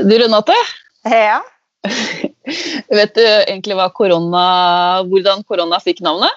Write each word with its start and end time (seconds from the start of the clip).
Du 0.00 0.18
Renate, 0.18 0.54
Ja. 1.04 1.40
vet 2.98 3.14
du 3.16 3.22
egentlig 3.24 3.76
korona, 3.96 4.44
hvordan 5.08 5.44
korona 5.48 5.80
fikk 5.80 6.00
navnet? 6.04 6.32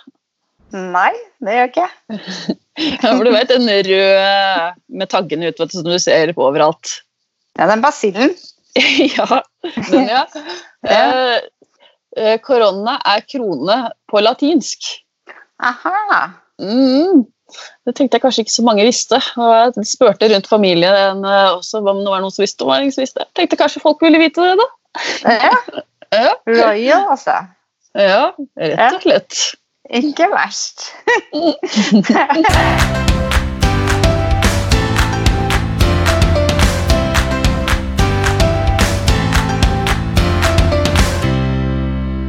Nei, 0.74 1.12
det 1.44 1.56
gjør 1.58 1.72
ikke 1.72 1.88
jeg. 1.88 2.60
Ja, 2.74 3.12
for 3.12 3.22
du 3.22 3.30
vet 3.30 3.52
den 3.52 3.68
røde 3.70 4.14
med 4.90 5.10
taggene 5.12 5.52
ut, 5.52 5.60
som 5.70 5.86
du 5.86 5.94
ser 6.02 6.32
på 6.34 6.42
overalt. 6.48 6.96
Ja, 7.60 7.68
den 7.70 7.84
basillen. 7.84 8.34
ja, 9.18 9.44
den 9.92 10.08
ja. 10.10 10.24
ja. 10.82 11.04
eh, 12.18 12.40
korona 12.42 12.98
er 13.06 13.22
krone 13.30 13.78
på 14.10 14.24
latinsk. 14.26 14.90
Aha. 15.62 16.24
Mm. 16.58 17.28
Det 17.86 17.96
tenkte 17.98 18.16
jeg 18.18 18.24
kanskje 18.26 18.42
ikke 18.46 18.56
så 18.56 18.64
mange 18.66 18.86
visste. 18.88 19.18
og 19.38 19.74
Jeg 19.78 19.86
spurte 19.90 20.30
rundt 20.32 20.48
familien 20.50 21.26
eh, 21.26 21.50
også 21.54 21.78
om 21.82 21.86
det 22.04 22.12
var 22.12 22.20
noen 22.24 22.32
som 22.34 22.44
visste. 22.44 22.64
om 22.66 22.72
visste. 22.86 23.06
Jeg 23.26 23.34
tenkte 23.36 23.60
kanskje 23.60 23.82
folk 23.84 24.02
ville 24.04 24.20
vite 24.22 24.42
det, 24.42 24.58
da. 24.62 24.68
Ja. 25.28 25.54
Ja, 26.14 26.30
Royal, 26.46 27.08
altså. 27.10 27.34
ja 27.98 28.30
rett 28.54 28.94
og 28.94 29.02
slett. 29.02 29.34
Ikke 29.90 30.28
verst. 30.30 30.94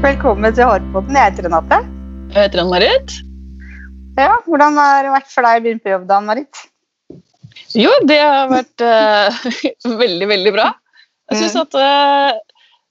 Velkommen 0.05 0.55
til 0.55 0.65
Hårpodden. 0.65 1.17
Jeg 1.17 1.33
heter 1.33 1.45
Renate. 1.47 1.77
Jeg 2.35 2.43
heter 2.43 2.61
Ann-Marit. 2.65 3.13
Ja, 4.15 4.39
Hvordan 4.47 4.79
har 4.79 5.03
det 5.03 5.13
vært 5.15 5.31
for 5.33 5.47
deg 5.47 5.59
å 5.59 5.65
begynne 5.65 5.83
på 5.83 5.93
jobb, 5.93 6.07
da, 6.11 6.21
Marit? 6.23 6.63
Jo, 7.75 7.91
det 8.07 8.19
har 8.21 8.51
vært 8.51 8.85
uh, 8.85 9.47
veldig, 10.05 10.29
veldig 10.31 10.53
bra. 10.55 10.71
Jeg 11.33 11.41
synes 11.41 11.57
at 11.65 11.77
uh, 11.81 12.37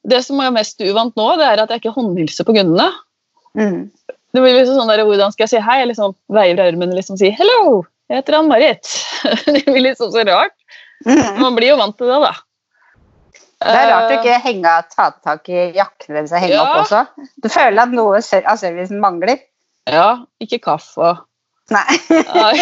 Det 0.10 0.20
som 0.26 0.40
er 0.44 0.54
mest 0.56 0.82
uvant 0.84 1.16
nå, 1.20 1.28
det 1.40 1.48
er 1.48 1.62
at 1.64 1.72
jeg 1.72 1.84
ikke 1.84 1.96
håndhilser 1.96 2.48
på 2.48 2.56
kundene. 2.58 2.90
Mm. 3.56 3.86
Det 4.34 4.42
blir 4.42 4.56
liksom 4.58 4.80
sånn 4.80 4.90
der, 4.90 5.04
Hvordan 5.08 5.32
skal 5.36 5.46
jeg 5.46 5.54
si 5.54 5.62
hei? 5.64 5.80
Jeg 5.84 5.92
liksom 5.94 6.16
veier 6.34 6.60
armen 6.64 6.92
og 6.92 6.98
liksom 6.98 7.20
si 7.22 7.30
'hello, 7.32 7.84
jeg 8.10 8.20
heter 8.20 8.40
Ann-Marit'. 8.40 8.90
det 9.54 9.64
blir 9.70 9.86
liksom 9.86 10.12
så 10.12 10.26
rart. 10.28 10.58
Mm. 11.06 11.40
Man 11.40 11.56
blir 11.56 11.72
jo 11.72 11.80
vant 11.80 11.96
til 12.00 12.10
det, 12.10 12.20
da. 12.24 12.34
Det 13.64 13.80
er 13.80 13.90
rart 13.94 14.10
å 14.10 14.16
Eh, 14.18 14.20
ikke 14.20 14.40
henge, 14.44 14.72
ta 14.92 15.06
tak 15.24 15.48
i 15.48 15.70
jakken 15.78 16.18
deres 16.18 16.34
og 16.34 16.42
henge 16.44 16.58
Ja. 16.58 16.64
opp 16.66 16.84
også. 16.84 17.06
Du 17.40 17.48
føler 17.48 17.86
at 17.86 17.96
noe 17.96 18.20
av 18.20 18.58
servicen 18.60 19.00
mangler. 19.00 19.40
Ja, 19.90 20.26
ikke 20.44 20.60
kaffe. 20.64 21.16
Nei. 21.74 21.98
Nei. 22.10 22.54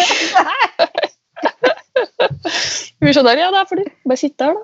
Vi 3.02 3.06
blir 3.06 3.14
sånn 3.16 3.26
der, 3.26 3.40
ja, 3.42 3.50
det 3.52 3.60
er 3.60 3.68
fordi 3.68 3.84
Bare 4.06 4.18
sitte 4.20 4.48
her, 4.48 4.54
da. 4.56 4.62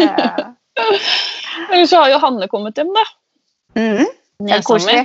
Ja. 0.00 1.84
Så 1.86 1.98
har 1.98 2.10
jo 2.12 2.20
Hanne 2.22 2.48
kommet 2.50 2.78
hjem, 2.78 2.92
da. 2.94 3.04
Mm. 3.76 4.06
Det 4.46 4.54
er 4.56 4.66
koselig. 4.66 5.02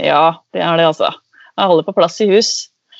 Ja, 0.00 0.24
det 0.54 0.62
er 0.64 0.78
det, 0.80 0.88
altså. 0.90 1.10
Jeg 1.54 1.70
holder 1.70 1.86
på 1.86 1.94
plass 1.96 2.18
i 2.24 2.28
hus. 2.32 2.50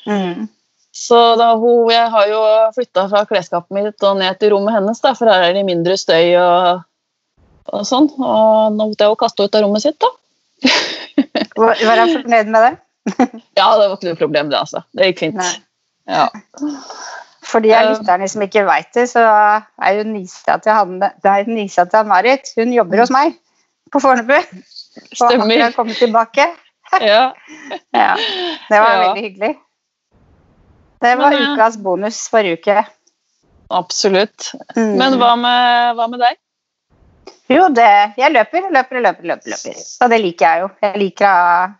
Mm. 0.06 0.46
Så 0.94 1.18
da 1.40 1.50
hun, 1.58 1.90
jeg 1.90 2.06
har 2.10 2.28
jo 2.30 2.40
flytta 2.76 3.08
fra 3.10 3.24
klesskapet 3.26 3.74
mitt 3.74 4.06
og 4.06 4.20
ned 4.20 4.38
til 4.38 4.54
rommet 4.54 4.76
hennes, 4.76 5.00
da, 5.02 5.12
for 5.18 5.30
her 5.30 5.48
er 5.48 5.56
det 5.56 5.66
mindre 5.66 5.96
støy 5.98 6.36
og, 6.38 6.84
og 7.74 7.86
sånn. 7.88 8.08
Og 8.14 8.76
nå 8.76 8.88
måtte 8.92 9.02
jeg 9.02 9.10
jo 9.10 9.18
kaste 9.18 9.42
henne 9.42 9.50
ut 9.50 9.58
av 9.58 9.66
rommet 9.66 9.84
sitt, 9.84 9.98
da. 9.98 10.12
Var 11.58 12.04
hun 12.04 12.14
fornøyd 12.14 12.54
med 12.54 12.60
det? 12.62 12.72
Ja, 13.58 13.66
det 13.78 13.88
var 13.88 13.96
ikke 13.96 14.08
noe 14.10 14.18
problem, 14.18 14.50
det, 14.50 14.58
altså. 14.58 14.82
Det 14.96 15.10
gikk 15.12 15.18
fint. 15.26 15.40
Ja. 16.08 16.28
For 17.44 17.60
de 17.64 17.72
av 17.76 17.84
Eh. 17.84 17.90
lytterne 17.94 18.28
som 18.32 18.42
ikke 18.46 18.64
veit 18.66 18.90
det, 18.96 19.06
så 19.12 19.20
er 19.24 19.98
jo 19.98 20.04
nisa 20.08 20.56
til 20.64 20.72
Hanne 20.72 21.10
Det 21.22 21.30
er 21.30 21.48
nisa 21.50 21.84
til 21.92 22.06
Marit. 22.08 22.48
Hun 22.56 22.72
jobber 22.72 23.02
hos 23.04 23.12
meg 23.14 23.36
på 23.92 24.00
Fornebu. 24.00 24.34
Og 24.40 25.16
Stemmer. 25.18 25.44
akkurat 25.44 25.76
kommet 25.76 25.96
tilbake. 26.00 26.46
ja. 27.04 27.32
Ja, 27.94 28.14
det 28.70 28.80
var 28.80 28.90
Ja. 28.94 29.00
veldig 29.08 29.22
hyggelig. 29.28 29.52
Det 31.04 31.12
var 31.18 31.30
Men, 31.30 31.42
eh, 31.42 31.52
ukas 31.54 31.76
bonus 31.76 32.22
forrige 32.32 32.58
uke. 32.62 32.86
Absolutt. 33.70 34.52
Mm. 34.76 34.96
Men 35.00 35.16
hva 35.20 35.34
med, 35.36 35.94
hva 35.98 36.06
med 36.08 36.20
deg? 36.20 36.36
Jo, 37.50 37.68
det 37.68 38.14
Jeg 38.16 38.32
løper, 38.32 38.70
løper, 38.72 39.00
løper, 39.04 39.22
løper, 39.28 39.50
løper. 39.52 39.80
Og 40.04 40.10
det 40.10 40.20
liker 40.20 40.46
jeg 40.48 40.60
jo. 40.64 40.68
Jeg 40.82 40.98
liker 41.02 41.26
å 41.28 41.74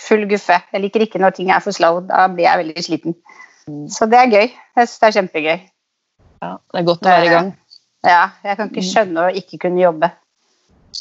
full 0.00 0.26
guffe. 0.30 0.58
Jeg 0.72 0.82
liker 0.84 1.04
ikke 1.06 1.20
når 1.22 1.36
ting 1.36 1.50
er 1.50 1.62
for 1.64 1.76
slow. 1.76 2.02
Da 2.08 2.26
blir 2.32 2.46
jeg 2.48 2.62
veldig 2.64 2.84
sliten. 2.84 3.16
Så 3.90 4.06
det 4.10 4.18
er 4.20 4.30
gøy. 4.30 4.46
Jeg 4.46 4.88
synes 4.88 4.98
det 5.00 5.08
er 5.08 5.16
kjempegøy. 5.20 5.56
Ja, 6.44 6.52
det 6.72 6.80
er 6.80 6.86
godt 6.86 7.06
å 7.06 7.10
være 7.10 7.26
i 7.26 7.32
gang. 7.32 7.50
Ja, 8.06 8.22
jeg 8.46 8.58
kan 8.58 8.70
ikke 8.70 8.86
skjønne 8.86 9.24
å 9.26 9.34
ikke 9.34 9.58
kunne 9.64 9.82
jobbe. 9.82 10.12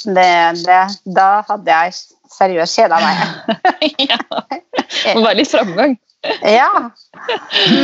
Det, 0.06 0.32
det, 0.66 0.80
da 1.16 1.28
hadde 1.48 1.76
jeg 1.76 1.94
seriøst 2.34 2.80
kjeda 2.80 2.98
meg. 3.04 3.62
ja. 4.10 4.20
Må 5.14 5.22
være 5.28 5.38
litt 5.40 5.52
framgang. 5.52 5.96
Ja. 6.42 6.72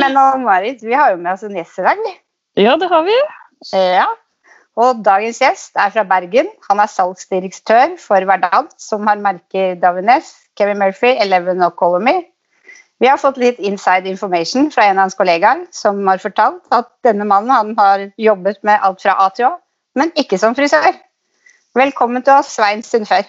Men 0.01 0.17
Marit, 0.43 0.81
vi 0.83 0.97
har 0.97 1.13
jo 1.13 1.21
med 1.21 1.35
oss 1.35 1.45
en 1.45 1.55
gjest 1.55 1.79
i 1.79 1.85
dag. 1.85 2.01
Ja, 2.59 2.75
det 2.81 2.89
har 2.91 3.05
vi. 3.05 3.17
Ja. 3.77 4.07
Og 4.79 5.01
dagens 5.03 5.41
gjest 5.41 5.75
er 5.75 5.91
fra 5.91 6.03
Bergen. 6.07 6.47
Han 6.69 6.79
er 6.79 6.87
salgsdirektør 6.87 7.97
for 7.99 8.23
Verdant, 8.27 8.71
som 8.79 9.07
har 9.07 9.19
merker 9.19 9.75
Davines, 9.81 10.31
Kevin 10.57 10.79
Murphy, 10.79 11.11
Eleven 11.19 11.63
og 11.65 11.75
Colomy. 11.75 12.21
Vi 13.01 13.09
har 13.09 13.17
fått 13.17 13.39
litt 13.41 13.59
inside 13.59 14.07
information 14.07 14.69
fra 14.71 14.85
en 14.87 14.99
av 14.99 15.07
hans 15.07 15.17
kollegaer, 15.17 15.65
som 15.75 15.99
har 16.07 16.21
fortalt 16.21 16.61
at 16.71 16.87
denne 17.03 17.25
mannen 17.27 17.51
han 17.51 17.73
har 17.79 18.05
jobbet 18.21 18.61
med 18.63 18.79
alt 18.79 19.01
fra 19.01 19.17
A 19.19 19.27
til 19.35 19.49
Å, 19.49 19.55
men 19.97 20.13
ikke 20.15 20.37
som 20.39 20.55
frisør. 20.55 20.93
Velkommen 21.75 22.23
til 22.23 22.37
oss, 22.37 22.53
Svein 22.55 22.83
Sundfør. 22.85 23.25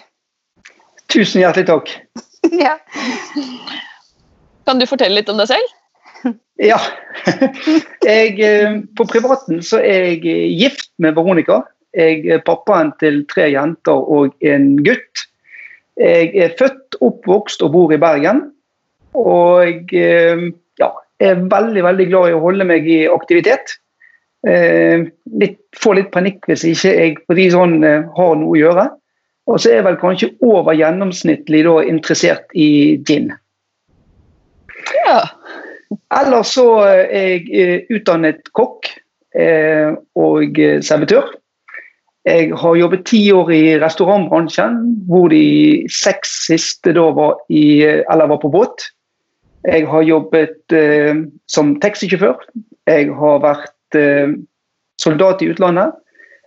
Tusen 1.11 1.41
hjertelig 1.41 1.67
takk. 1.67 1.91
ja. 2.63 2.77
Kan 4.63 4.79
du 4.79 4.87
fortelle 4.87 5.17
litt 5.19 5.31
om 5.33 5.41
deg 5.41 5.49
selv? 5.51 5.73
Ja. 6.61 6.79
Jeg, 8.05 8.39
eh, 8.43 8.79
på 8.97 9.05
privaten 9.09 9.61
så 9.65 9.79
er 9.81 10.09
jeg 10.13 10.25
eh, 10.29 10.49
gift 10.59 10.91
med 11.01 11.15
Veronica. 11.17 11.61
Jeg 11.93 12.25
er 12.29 12.41
pappaen 12.45 12.91
til 13.01 13.21
tre 13.29 13.47
jenter 13.53 13.93
og 13.93 14.33
en 14.45 14.73
gutt. 14.85 15.27
Jeg 15.97 16.31
er 16.33 16.55
født, 16.57 16.97
oppvokst 17.05 17.61
og 17.65 17.73
bor 17.75 17.93
i 17.93 18.01
Bergen. 18.01 18.47
Og 19.17 19.93
eh, 19.93 20.49
ja, 20.81 20.89
er 21.21 21.45
veldig 21.53 21.85
veldig 21.85 22.09
glad 22.09 22.29
i 22.29 22.35
å 22.37 22.43
holde 22.43 22.67
meg 22.69 22.89
i 22.89 23.03
aktivitet. 23.09 23.77
Litt, 24.43 25.61
får 25.79 25.95
litt 25.95 26.09
panikk 26.11 26.49
hvis 26.49 26.65
ikke 26.67 26.89
jeg 26.91 27.13
fordi 27.29 27.45
sånn, 27.53 27.77
eh, 27.87 28.09
har 28.17 28.35
noe 28.39 28.51
å 28.51 28.59
gjøre. 28.59 28.89
Og 29.47 29.59
så 29.59 29.71
er 29.71 29.79
jeg 29.79 29.87
vel 29.87 29.99
kanskje 30.01 30.31
over 30.45 30.75
gjennomsnittlig 30.77 31.63
da, 31.67 31.77
interessert 31.87 32.51
i 32.55 32.99
gin. 33.07 33.31
Ja. 35.03 35.19
Ellers 36.13 36.53
så 36.55 36.67
er 36.87 37.03
jeg 37.11 37.47
eh, 37.53 37.87
utdannet 37.93 38.51
kokk 38.57 38.89
eh, 39.35 39.93
og 40.19 40.59
eh, 40.59 40.79
servitør. 40.85 41.31
Jeg 42.23 42.53
har 42.55 42.75
jobbet 42.79 43.03
ti 43.09 43.19
år 43.35 43.49
i 43.51 43.63
restaurantbransjen, 43.81 44.77
hvor 45.11 45.27
de 45.33 45.83
seks 45.91 46.45
siste 46.47 46.93
da 46.95 47.09
var, 47.15 47.35
i, 47.51 47.83
eller 47.83 48.31
var 48.31 48.39
på 48.39 48.51
båt. 48.53 48.85
Jeg 49.67 49.87
har 49.87 50.05
jobbet 50.07 50.75
eh, 50.75 51.25
som 51.51 51.75
taxisjåfør. 51.83 52.39
Jeg 52.87 53.11
har 53.15 53.43
vært 53.43 53.99
eh, 53.99 54.37
soldat 55.01 55.43
i 55.43 55.51
utlandet. 55.51 55.91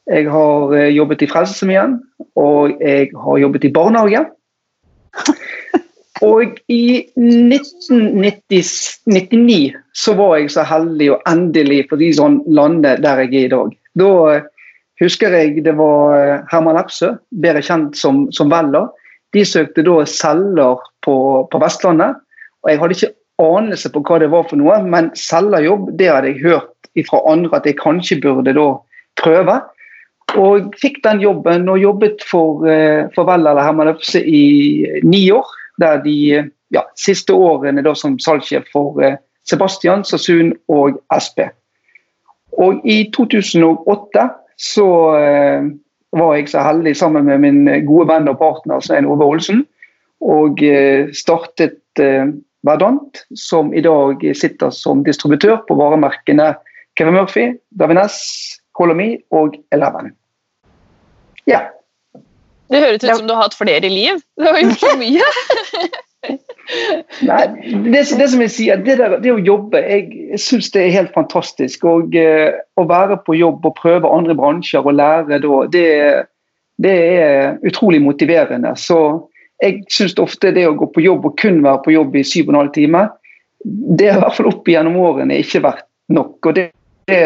Jeg 0.08 0.30
har 0.32 0.72
eh, 0.76 0.92
jobbet 0.94 1.24
i 1.24 1.28
Frelsesarmeen, 1.28 1.98
og 2.36 2.76
jeg 2.80 3.12
har 3.12 3.38
jobbet 3.42 3.68
i 3.68 3.72
barnehage. 3.72 4.24
Og 6.24 6.56
i 6.72 7.04
1999 7.18 9.74
så 9.92 10.14
var 10.16 10.38
jeg 10.38 10.50
så 10.54 10.62
heldig 10.64 11.10
å 11.12 11.20
endelig 11.28 11.88
få 11.90 11.96
de 12.00 12.08
sånn 12.16 12.38
lande 12.56 12.96
der 13.04 13.20
jeg 13.24 13.34
er 13.34 13.44
i 13.44 13.52
dag. 13.52 13.68
Da 14.00 14.10
eh, 14.32 14.44
husker 15.02 15.28
jeg 15.36 15.64
det 15.66 15.74
var 15.76 16.00
eh, 16.16 16.40
Herman 16.52 16.80
Epsø, 16.80 17.08
bedre 17.42 17.62
kjent 17.64 17.92
som, 18.00 18.14
som 18.32 18.50
Vella. 18.52 18.82
De 19.36 19.42
søkte 19.44 19.82
da 19.84 19.96
selger 20.08 20.76
på, 21.04 21.16
på 21.52 21.56
Vestlandet. 21.60 22.12
Og 22.64 22.70
jeg 22.72 22.80
hadde 22.80 22.96
ikke 22.96 23.16
anelse 23.44 23.88
på 23.92 24.00
hva 24.08 24.16
det 24.22 24.32
var 24.32 24.44
for 24.48 24.56
noe, 24.60 24.76
men 24.88 25.12
selgerjobb 25.20 25.84
det 26.00 26.08
hadde 26.08 26.28
jeg 26.32 26.44
hørt 26.46 26.72
fra 27.10 27.18
andre 27.28 27.56
at 27.58 27.66
jeg 27.68 27.82
kanskje 27.82 28.22
burde 28.24 28.56
da 28.56 28.68
prøve. 29.20 29.56
Og 30.40 30.72
fikk 30.80 30.96
den 31.04 31.20
jobben 31.22 31.68
og 31.70 31.78
jobbet 31.78 32.24
for, 32.24 32.64
eh, 32.68 33.04
for 33.12 33.24
Vella 33.28 33.50
eller 33.52 33.64
Herman 33.68 33.92
Epsø 33.92 34.20
i 34.24 34.44
ni 35.04 35.30
år 35.30 35.46
der 35.80 36.00
de 36.04 36.16
ja, 36.74 36.82
siste 36.98 37.34
årene 37.34 37.84
da 37.84 37.94
som 37.94 38.18
salgssjef 38.22 38.68
for 38.72 39.00
eh, 39.02 39.18
Sebastian, 39.46 40.04
Sasun 40.04 40.52
og 40.72 40.98
SP. 41.12 41.46
Og 42.56 42.82
i 42.88 43.04
2008 43.14 44.26
så 44.58 44.88
eh, 45.20 45.70
var 46.16 46.34
jeg 46.36 46.50
så 46.50 46.64
heldig 46.64 46.96
sammen 46.96 47.26
med 47.28 47.42
min 47.44 47.64
gode 47.86 48.08
venn 48.10 48.30
og 48.30 48.38
partner 48.40 48.80
Svein 48.80 49.08
Ove 49.08 49.26
Olsen, 49.26 49.64
og 50.24 50.62
eh, 50.64 51.12
startet 51.14 51.82
Verdant, 52.66 53.22
som 53.38 53.70
i 53.76 53.80
dag 53.80 54.20
sitter 54.36 54.72
som 54.74 55.04
distributør 55.06 55.60
på 55.68 55.76
varemerkene 55.78 56.50
Kevin 56.98 57.14
Murphy, 57.14 57.46
Davines, 57.70 58.16
Colomy 58.76 59.14
og 59.30 59.54
Eleven. 59.72 60.10
Ja. 61.46 61.62
Det 62.72 62.82
høres 62.82 63.04
ut 63.04 63.10
som 63.12 63.28
du 63.28 63.34
har 63.34 63.46
hatt 63.46 63.56
flere 63.58 63.88
liv. 63.92 64.20
Du 64.38 64.46
har 64.46 64.58
gjort 64.62 64.82
så 64.82 64.92
mye. 64.98 65.26
Nei, 67.22 67.42
det, 67.86 68.00
det, 68.18 68.26
som 68.32 68.40
jeg 68.42 68.50
sier, 68.50 68.80
det, 68.82 68.96
der, 68.98 69.16
det 69.22 69.30
å 69.30 69.42
jobbe, 69.42 69.78
jeg 69.86 70.40
syns 70.42 70.72
det 70.74 70.82
er 70.82 70.96
helt 70.96 71.12
fantastisk. 71.14 71.84
Og 71.86 72.16
eh, 72.18 72.56
å 72.78 72.86
være 72.88 73.20
på 73.26 73.36
jobb 73.38 73.66
og 73.68 73.76
prøve 73.78 74.10
andre 74.10 74.34
bransjer 74.38 74.82
og 74.82 74.98
lære 74.98 75.38
da, 75.44 75.60
det, 75.72 75.86
det 76.82 76.96
er 77.20 77.60
utrolig 77.66 78.02
motiverende. 78.02 78.74
Så 78.80 78.98
jeg 79.62 79.84
syns 79.92 80.16
ofte 80.22 80.52
det 80.56 80.66
å 80.68 80.74
gå 80.76 80.90
på 80.92 81.04
jobb 81.04 81.30
og 81.30 81.38
kun 81.40 81.62
være 81.64 81.84
på 81.86 81.94
jobb 81.94 82.18
i 82.18 82.24
syv 82.26 82.50
og 82.50 82.56
en 82.56 82.60
halv 82.64 82.74
time, 82.74 83.04
det 83.66 84.10
har 84.10 84.18
i 84.20 84.24
hvert 84.24 84.36
fall 84.36 84.50
opp 84.50 84.68
gjennom 84.68 84.98
årene 85.02 85.38
ikke 85.42 85.62
vært 85.64 85.86
nok. 86.12 86.36
og 86.42 86.58
det, 86.58 86.68
det 87.10 87.22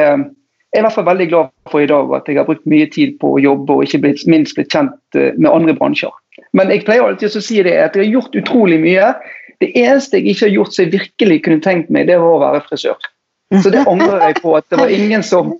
jeg 0.71 0.79
er 0.79 0.85
i 0.85 0.87
hvert 0.87 0.95
fall 0.95 1.09
veldig 1.09 1.27
glad 1.33 1.53
for 1.73 1.83
i 1.83 1.89
dag 1.91 2.13
at 2.15 2.29
jeg 2.31 2.39
har 2.39 2.47
brukt 2.47 2.67
mye 2.71 2.87
tid 2.95 3.17
på 3.19 3.35
å 3.35 3.43
jobbe 3.43 3.75
og 3.75 3.87
ikke 3.87 4.03
blitt, 4.05 4.21
minst 4.31 4.55
blitt 4.55 4.71
kjent 4.71 5.19
eh, 5.19 5.33
med 5.35 5.51
andre 5.51 5.75
bransjer. 5.75 6.13
Men 6.55 6.71
jeg 6.71 6.85
pleier 6.87 7.07
alltid 7.07 7.37
å 7.41 7.43
si 7.43 7.59
det 7.67 7.75
at 7.75 7.97
jeg 7.99 8.07
har 8.07 8.13
gjort 8.15 8.37
utrolig 8.39 8.79
mye. 8.83 9.09
Det 9.61 9.73
eneste 9.75 10.21
jeg 10.21 10.35
ikke 10.35 10.47
har 10.47 10.55
gjort 10.55 10.77
som 10.77 10.85
jeg 10.85 10.93
virkelig 10.95 11.41
kunne 11.47 11.65
tenkt 11.65 11.91
meg, 11.91 12.07
det 12.07 12.21
var 12.23 12.37
å 12.37 12.43
være 12.45 12.63
frisør. 12.69 13.11
Så 13.65 13.71
det 13.75 13.83
angrer 13.91 14.23
jeg 14.23 14.39
på. 14.45 14.55
At 14.57 14.69
det 14.71 14.79
var 14.79 14.93
ingen 14.95 15.25
som, 15.27 15.51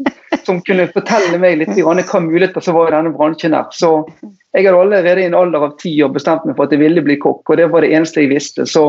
som 0.47 0.61
kunne 0.67 0.87
fortelle 0.95 1.41
meg 1.43 1.59
litt 1.59 1.75
hva 1.75 2.23
muligheter 2.23 2.63
som 2.63 2.79
var 2.79 2.93
i 2.93 2.95
denne 2.95 3.11
bransjen. 3.17 3.57
her. 3.57 3.67
Så 3.75 4.07
jeg 4.55 4.69
hadde 4.69 4.79
allerede 4.79 5.25
i 5.25 5.27
en 5.27 5.35
alder 5.39 5.67
av 5.67 5.75
ti 5.83 5.97
år 6.07 6.15
bestemt 6.15 6.47
meg 6.47 6.55
for 6.55 6.69
at 6.69 6.77
jeg 6.77 6.85
ville 6.85 7.03
bli 7.03 7.19
kokk, 7.19 7.43
og 7.51 7.59
det 7.59 7.67
var 7.75 7.83
det 7.83 7.91
eneste 7.97 8.23
jeg 8.23 8.31
visste. 8.31 8.67
Så, 8.67 8.87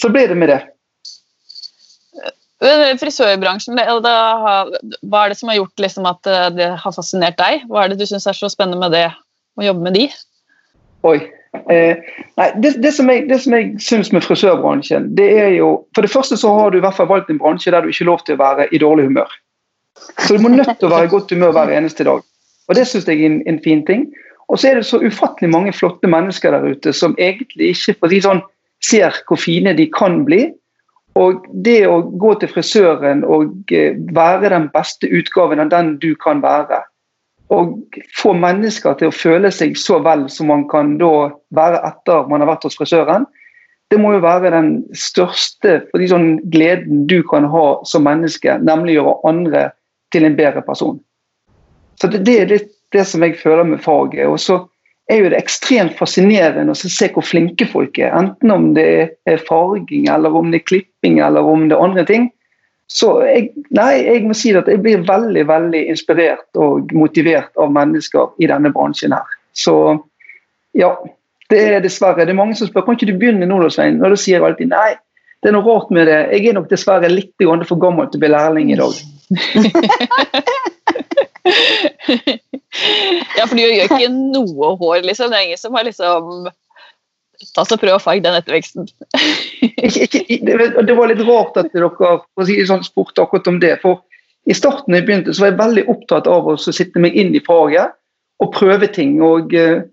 så 0.00 0.12
ble 0.12 0.24
det 0.32 0.38
med 0.40 0.52
det. 0.54 0.62
Frisørbransjen, 2.62 3.76
hva 3.76 5.24
er 5.24 5.32
det 5.32 5.36
som 5.36 5.50
har 5.52 5.58
gjort 5.58 5.82
liksom, 5.82 6.06
at 6.08 6.28
eh, 6.30 6.46
det 6.56 6.68
har 6.80 6.94
fascinert 6.94 7.36
deg? 7.36 7.66
Hva 7.68 7.84
er 7.84 7.92
det 7.92 7.98
du 8.00 8.06
syns 8.08 8.26
er 8.26 8.36
så 8.36 8.48
spennende 8.48 8.80
med 8.80 8.96
det, 8.96 9.10
å 9.60 9.66
jobbe 9.66 9.84
med 9.84 9.98
de? 9.98 10.06
Oi. 11.04 11.18
Eh, 11.72 12.00
nei, 12.36 12.46
det, 12.60 12.74
det, 12.84 12.92
som 12.96 13.08
jeg, 13.12 13.26
det 13.30 13.38
jeg 13.44 13.68
syns 13.80 14.10
med 14.12 14.24
frisørbransjen, 14.24 15.08
det 15.16 15.26
er 15.40 15.54
jo 15.56 15.70
For 15.96 16.04
det 16.04 16.12
første 16.12 16.36
så 16.36 16.50
har 16.52 16.72
du 16.72 16.78
i 16.78 16.82
hvert 16.84 16.96
fall 16.96 17.08
valgt 17.08 17.30
en 17.32 17.40
bransje 17.40 17.72
der 17.72 17.84
du 17.84 17.92
ikke 17.92 18.04
er 18.04 18.10
lov 18.10 18.24
til 18.26 18.36
å 18.36 18.42
være 18.42 18.68
i 18.72 18.80
dårlig 18.80 19.06
humør. 19.08 19.36
Så 20.24 20.36
du 20.36 20.44
må 20.44 20.52
nødt 20.52 20.76
til 20.76 20.88
å 20.88 20.92
være 20.92 21.08
i 21.08 21.12
godt 21.12 21.32
humør 21.32 21.54
hver 21.56 21.72
eneste 21.72 22.04
dag. 22.08 22.24
Og 22.68 22.76
det 22.76 22.84
syns 22.88 23.08
jeg 23.08 23.20
er 23.20 23.30
en, 23.30 23.40
en, 23.48 23.60
fin 23.64 23.84
ting. 23.86 24.06
Og 24.48 24.60
så 24.60 24.70
er 24.70 24.78
det 24.78 24.86
så 24.88 25.00
ufattelig 25.02 25.50
mange 25.52 25.72
flotte 25.74 26.08
mennesker 26.10 26.54
der 26.54 26.68
ute 26.76 26.92
som 26.94 27.16
egentlig 27.18 27.72
ikke 27.74 28.10
si 28.12 28.20
sånn, 28.24 28.44
ser 28.84 29.16
hvor 29.26 29.40
fine 29.40 29.72
de 29.76 29.88
kan 29.92 30.20
bli 30.26 30.50
og 31.16 31.46
det 31.64 31.80
å 31.88 32.02
gå 32.20 32.34
til 32.40 32.50
frisøren 32.52 33.24
og 33.24 33.72
eh, 33.72 33.96
være 34.16 34.52
den 34.52 34.68
beste 34.74 35.08
utgaven 35.08 35.62
av 35.62 35.72
den 35.72 35.94
du 36.02 36.12
kan 36.20 36.42
være, 36.44 36.82
og 37.54 37.96
få 38.18 38.34
mennesker 38.36 38.98
til 38.98 39.08
å 39.08 39.14
føle 39.14 39.52
seg 39.54 39.76
så 39.78 40.00
vel 40.02 40.26
som 40.32 40.50
man 40.50 40.66
kan 40.68 40.96
da 41.00 41.30
være 41.56 41.80
etter 41.86 42.26
man 42.30 42.42
har 42.42 42.50
vært 42.50 42.66
hos 42.66 42.78
frisøren, 42.78 43.26
det 43.90 44.00
må 44.02 44.16
jo 44.16 44.22
være 44.24 44.50
den 44.50 44.70
største 44.98 45.78
sånn 46.10 46.40
gleden 46.50 47.04
du 47.06 47.20
kan 47.30 47.46
ha 47.52 47.66
som 47.86 48.02
menneske, 48.06 48.58
nemlig 48.66 48.96
gjøre 48.96 49.18
andre 49.30 49.68
til 50.14 50.26
en 50.26 50.38
bedre 50.38 50.62
person. 50.66 50.98
Så 52.00 52.10
Det, 52.10 52.24
det 52.26 52.40
er 52.40 52.50
litt 52.50 52.72
det 52.92 53.04
som 53.06 53.22
jeg 53.22 53.38
føler 53.38 53.64
med 53.64 53.80
faget. 53.82 54.26
Og 54.26 54.40
så 54.42 54.58
er 55.10 55.20
jo 55.22 55.30
det 55.30 55.38
ekstremt 55.38 55.94
fascinerende 55.98 56.74
å 56.74 56.78
se 56.78 57.08
hvor 57.14 57.24
flinke 57.26 57.68
folk 57.70 57.98
er. 58.00 58.14
Enten 58.16 58.50
om 58.50 58.72
det 58.76 58.86
er 59.28 59.44
farging, 59.46 60.08
eller 60.10 60.34
om 60.34 60.50
det 60.50 60.62
er 60.62 60.70
klipping 60.72 61.20
eller 61.22 61.46
om 61.46 61.68
det 61.70 61.76
er 61.76 61.84
andre 61.84 62.04
ting. 62.08 62.26
Så 62.90 63.10
jeg, 63.26 63.50
nei, 63.74 63.92
jeg 64.06 64.26
må 64.26 64.34
si 64.38 64.52
at 64.54 64.68
jeg 64.70 64.82
blir 64.82 65.06
veldig 65.06 65.42
veldig 65.48 65.82
inspirert 65.90 66.60
og 66.62 66.92
motivert 66.94 67.50
av 67.58 67.72
mennesker 67.74 68.34
i 68.42 68.50
denne 68.50 68.70
bransjen 68.74 69.14
her. 69.14 69.38
Så 69.58 69.74
ja, 70.76 70.92
det 71.50 71.62
er 71.62 71.82
dessverre. 71.82 72.26
Det 72.26 72.34
er 72.34 72.38
mange 72.38 72.58
som 72.58 72.70
spør 72.70 72.86
kan 72.86 72.98
ikke 72.98 73.10
du 73.10 73.18
begynne 73.18 73.48
nå, 73.48 73.58
da, 73.62 73.72
Svein? 73.72 73.98
Og 74.02 74.14
da 74.14 74.20
sier 74.20 74.38
jeg 74.38 74.46
alltid 74.46 74.70
nei. 74.70 74.94
Det 75.42 75.50
er 75.50 75.56
noe 75.56 75.66
rart 75.66 75.90
med 75.94 76.08
det. 76.10 76.20
Jeg 76.34 76.50
er 76.50 76.56
nok 76.56 76.70
dessverre 76.70 77.10
litt 77.10 77.34
for 77.68 77.78
gammel 77.82 78.08
til 78.10 78.18
å 78.18 78.24
bli 78.24 78.32
lærling 78.32 78.72
i 78.74 78.78
dag. 78.78 79.02
for 83.56 83.72
du 83.72 83.76
gjør 83.76 83.96
ikke 83.96 84.12
noe 84.12 84.70
hår, 84.80 85.02
liksom. 85.06 85.32
Det 85.32 85.38
er 85.40 85.48
ingen 85.48 85.60
som 85.60 85.76
har 85.76 85.86
liksom 85.88 86.48
Ta 87.52 87.66
så 87.68 87.76
Prøv 87.76 87.98
å 87.98 88.00
farge 88.00 88.24
den 88.24 88.36
etterveksten. 88.38 88.86
det 90.88 90.94
var 90.96 91.10
litt 91.10 91.20
rart 91.26 91.58
at 91.60 91.68
dere 91.74 91.90
for 91.92 92.48
si 92.48 92.56
sånn, 92.64 92.84
spurte 92.86 93.26
akkurat 93.26 93.50
om 93.50 93.58
det. 93.60 93.74
For 93.82 94.00
i 94.48 94.56
starten 94.56 94.96
jeg 94.96 95.04
begynte, 95.04 95.34
så 95.34 95.44
var 95.44 95.52
jeg 95.52 95.60
veldig 95.60 95.84
opptatt 95.92 96.30
av 96.32 96.48
å 96.48 96.56
sitte 96.56 97.02
meg 97.02 97.16
inn 97.18 97.34
i 97.36 97.42
faget 97.44 97.92
og 98.40 98.52
prøve 98.56 98.88
ting. 98.92 99.18
Og 99.24 99.52
eh, 99.52 99.84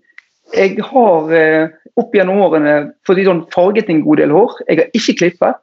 jeg 0.56 0.80
har 0.88 1.36
eh, 1.36 1.68
opp 2.00 2.16
gjennom 2.16 2.40
årene 2.46 2.78
fordi 3.08 3.26
sånn, 3.28 3.44
farget 3.54 3.92
en 3.92 4.04
god 4.06 4.22
del 4.22 4.34
hår. 4.34 4.58
Jeg 4.68 4.80
har 4.80 4.96
ikke 4.96 5.18
klippet. 5.20 5.60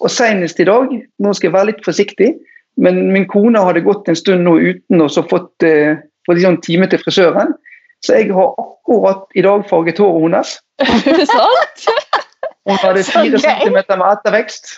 Og 0.00 0.12
senest 0.12 0.60
i 0.60 0.68
dag, 0.68 0.92
nå 0.92 1.34
skal 1.36 1.50
jeg 1.50 1.56
være 1.56 1.70
litt 1.72 1.84
forsiktig, 1.84 2.32
men 2.80 3.04
min 3.12 3.26
kone 3.28 3.60
hadde 3.60 3.84
gått 3.84 4.08
en 4.08 4.16
stund 4.16 4.46
nå 4.46 4.56
uten 4.60 5.04
å 5.04 5.08
fått, 5.28 5.52
eh, 5.68 6.00
fått 6.28 6.42
sånn 6.42 6.60
time 6.64 6.88
til 6.90 7.02
frisøren. 7.02 7.54
Så 8.02 8.16
jeg 8.18 8.32
har 8.34 8.54
akkurat 8.58 9.26
i 9.38 9.44
dag 9.46 9.66
farget 9.70 10.00
håret 10.02 10.22
hennes. 10.24 10.56
Hun 12.68 12.78
hadde 12.78 13.04
fire 13.06 13.38
centimeter 13.42 13.98
med 13.98 14.18
ettervekst. 14.18 14.74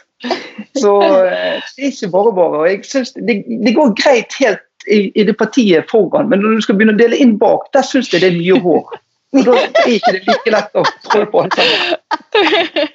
Så 0.80 0.92
eh, 1.04 1.60
det 1.76 1.88
er 1.88 1.90
ikke 1.90 2.10
bare 2.12 2.32
bare. 2.36 2.60
og 2.62 2.68
jeg 2.68 2.84
synes 2.88 3.12
det, 3.16 3.42
det 3.64 3.74
går 3.76 3.92
greit 4.00 4.36
helt 4.40 4.64
i, 4.88 5.12
i, 5.14 5.24
det 5.24 5.36
partiet 5.40 5.88
foran, 5.90 6.28
men 6.28 6.40
når 6.40 6.58
du 6.58 6.64
skal 6.64 6.76
begynne 6.76 6.96
å 6.96 7.00
dele 7.00 7.18
inn 7.20 7.36
bak, 7.40 7.68
der 7.76 7.84
syns 7.88 8.12
jeg 8.12 8.24
det 8.24 8.32
er 8.32 8.38
mye 8.38 8.60
hår. 8.64 8.96
Og 9.34 9.46
da 9.48 9.54
er 9.58 9.88
ikke 9.96 10.12
det 10.14 10.22
like 10.28 10.52
lett 10.54 10.76
å 10.78 10.84
trå 11.08 11.24
på 11.32 11.42
alt 11.42 11.56
sammen. 11.58 12.90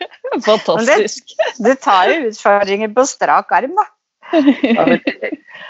Fantastisk. 0.45 1.33
Det, 1.35 1.49
du 1.65 1.71
tar 1.83 2.11
jo 2.13 2.29
utfordringer 2.29 2.93
på 2.95 3.05
strak 3.09 3.51
arm, 3.57 3.73
da. 3.75 3.87
Jeg, 4.33 5.01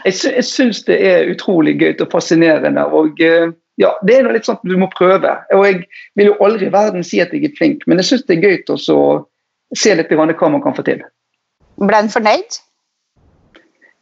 jeg 0.05 0.45
syns 0.47 0.83
det 0.87 0.97
er 1.05 1.29
utrolig 1.33 1.73
gøy 1.79 1.93
og 1.99 2.11
fascinerende. 2.11 2.85
og 2.85 3.21
eh, 3.23 3.47
ja, 3.79 3.89
Det 4.07 4.13
er 4.15 4.23
noe 4.25 4.33
litt 4.35 4.45
sånn 4.47 4.59
at 4.59 4.67
du 4.67 4.77
må 4.79 4.87
prøve. 4.93 5.31
og 5.55 5.61
Jeg 5.67 5.75
vil 6.19 6.27
jo 6.31 6.39
aldri 6.45 6.65
i 6.67 6.73
verden 6.73 7.03
si 7.05 7.17
at 7.23 7.31
jeg 7.35 7.43
er 7.47 7.57
flink, 7.57 7.79
men 7.87 7.97
jeg 7.99 8.07
syns 8.11 8.25
det 8.27 8.35
er 8.37 8.45
gøy 8.47 8.57
å 8.69 8.71
se 9.77 9.91
litt 9.95 10.11
hva 10.11 10.25
man 10.25 10.63
kan 10.63 10.75
få 10.75 10.83
til. 10.87 10.99
Ble 11.79 11.95
han 11.95 12.11
fornøyd? 12.11 12.51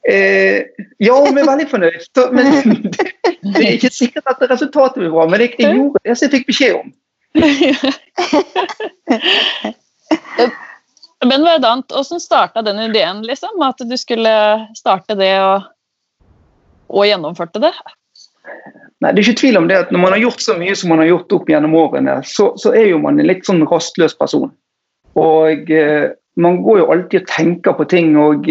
Eh, 0.08 0.60
ja, 1.04 1.16
vi 1.28 1.42
er 1.42 1.50
veldig 1.50 1.70
fornøyd. 1.70 2.04
Men 2.32 2.46
det, 2.94 3.06
det, 3.44 3.64
er 3.64 3.72
ikke 3.76 3.94
sikkert 3.94 4.26
at 4.32 4.50
resultatet 4.50 5.00
blir 5.02 5.14
bra, 5.14 5.24
men 5.30 5.40
jeg, 5.44 5.52
jeg 5.60 5.76
gjorde 5.76 6.00
det 6.04 6.14
som 6.16 6.26
jeg 6.26 6.34
fikk 6.38 6.48
beskjed 6.54 6.74
om. 6.80 6.88
Men 11.26 11.42
hvordan 11.42 12.20
starta 12.22 12.62
den 12.62 12.80
ideen, 12.80 13.24
liksom? 13.26 13.62
At 13.66 13.82
du 13.82 13.96
skulle 13.98 14.34
starte 14.78 15.16
det 15.18 15.34
og, 15.42 15.70
og 16.94 17.08
gjennomførte 17.08 17.62
det? 17.64 17.74
Nei, 19.02 19.12
Det 19.14 19.22
er 19.22 19.24
ikke 19.26 19.42
tvil 19.42 19.58
om 19.60 19.68
det 19.70 19.80
at 19.82 19.92
når 19.94 20.04
man 20.04 20.14
har 20.16 20.22
gjort 20.22 20.44
så 20.44 20.58
mye 20.58 20.76
som 20.78 20.94
man 20.94 21.02
har 21.04 21.12
gjort 21.12 21.34
opp 21.40 21.50
gjennom 21.50 21.76
årene, 21.78 22.20
så, 22.26 22.52
så 22.58 22.74
er 22.74 22.92
jo 22.92 23.02
man 23.02 23.20
en 23.20 23.30
litt 23.30 23.46
sånn 23.46 23.66
rastløs 23.70 24.16
person. 24.18 24.54
Og 25.18 25.74
eh, 25.74 26.14
man 26.38 26.62
går 26.66 26.84
jo 26.84 26.92
alltid 26.94 27.24
og 27.24 27.34
tenker 27.34 27.76
på 27.78 27.90
ting. 27.90 28.14
og 28.18 28.46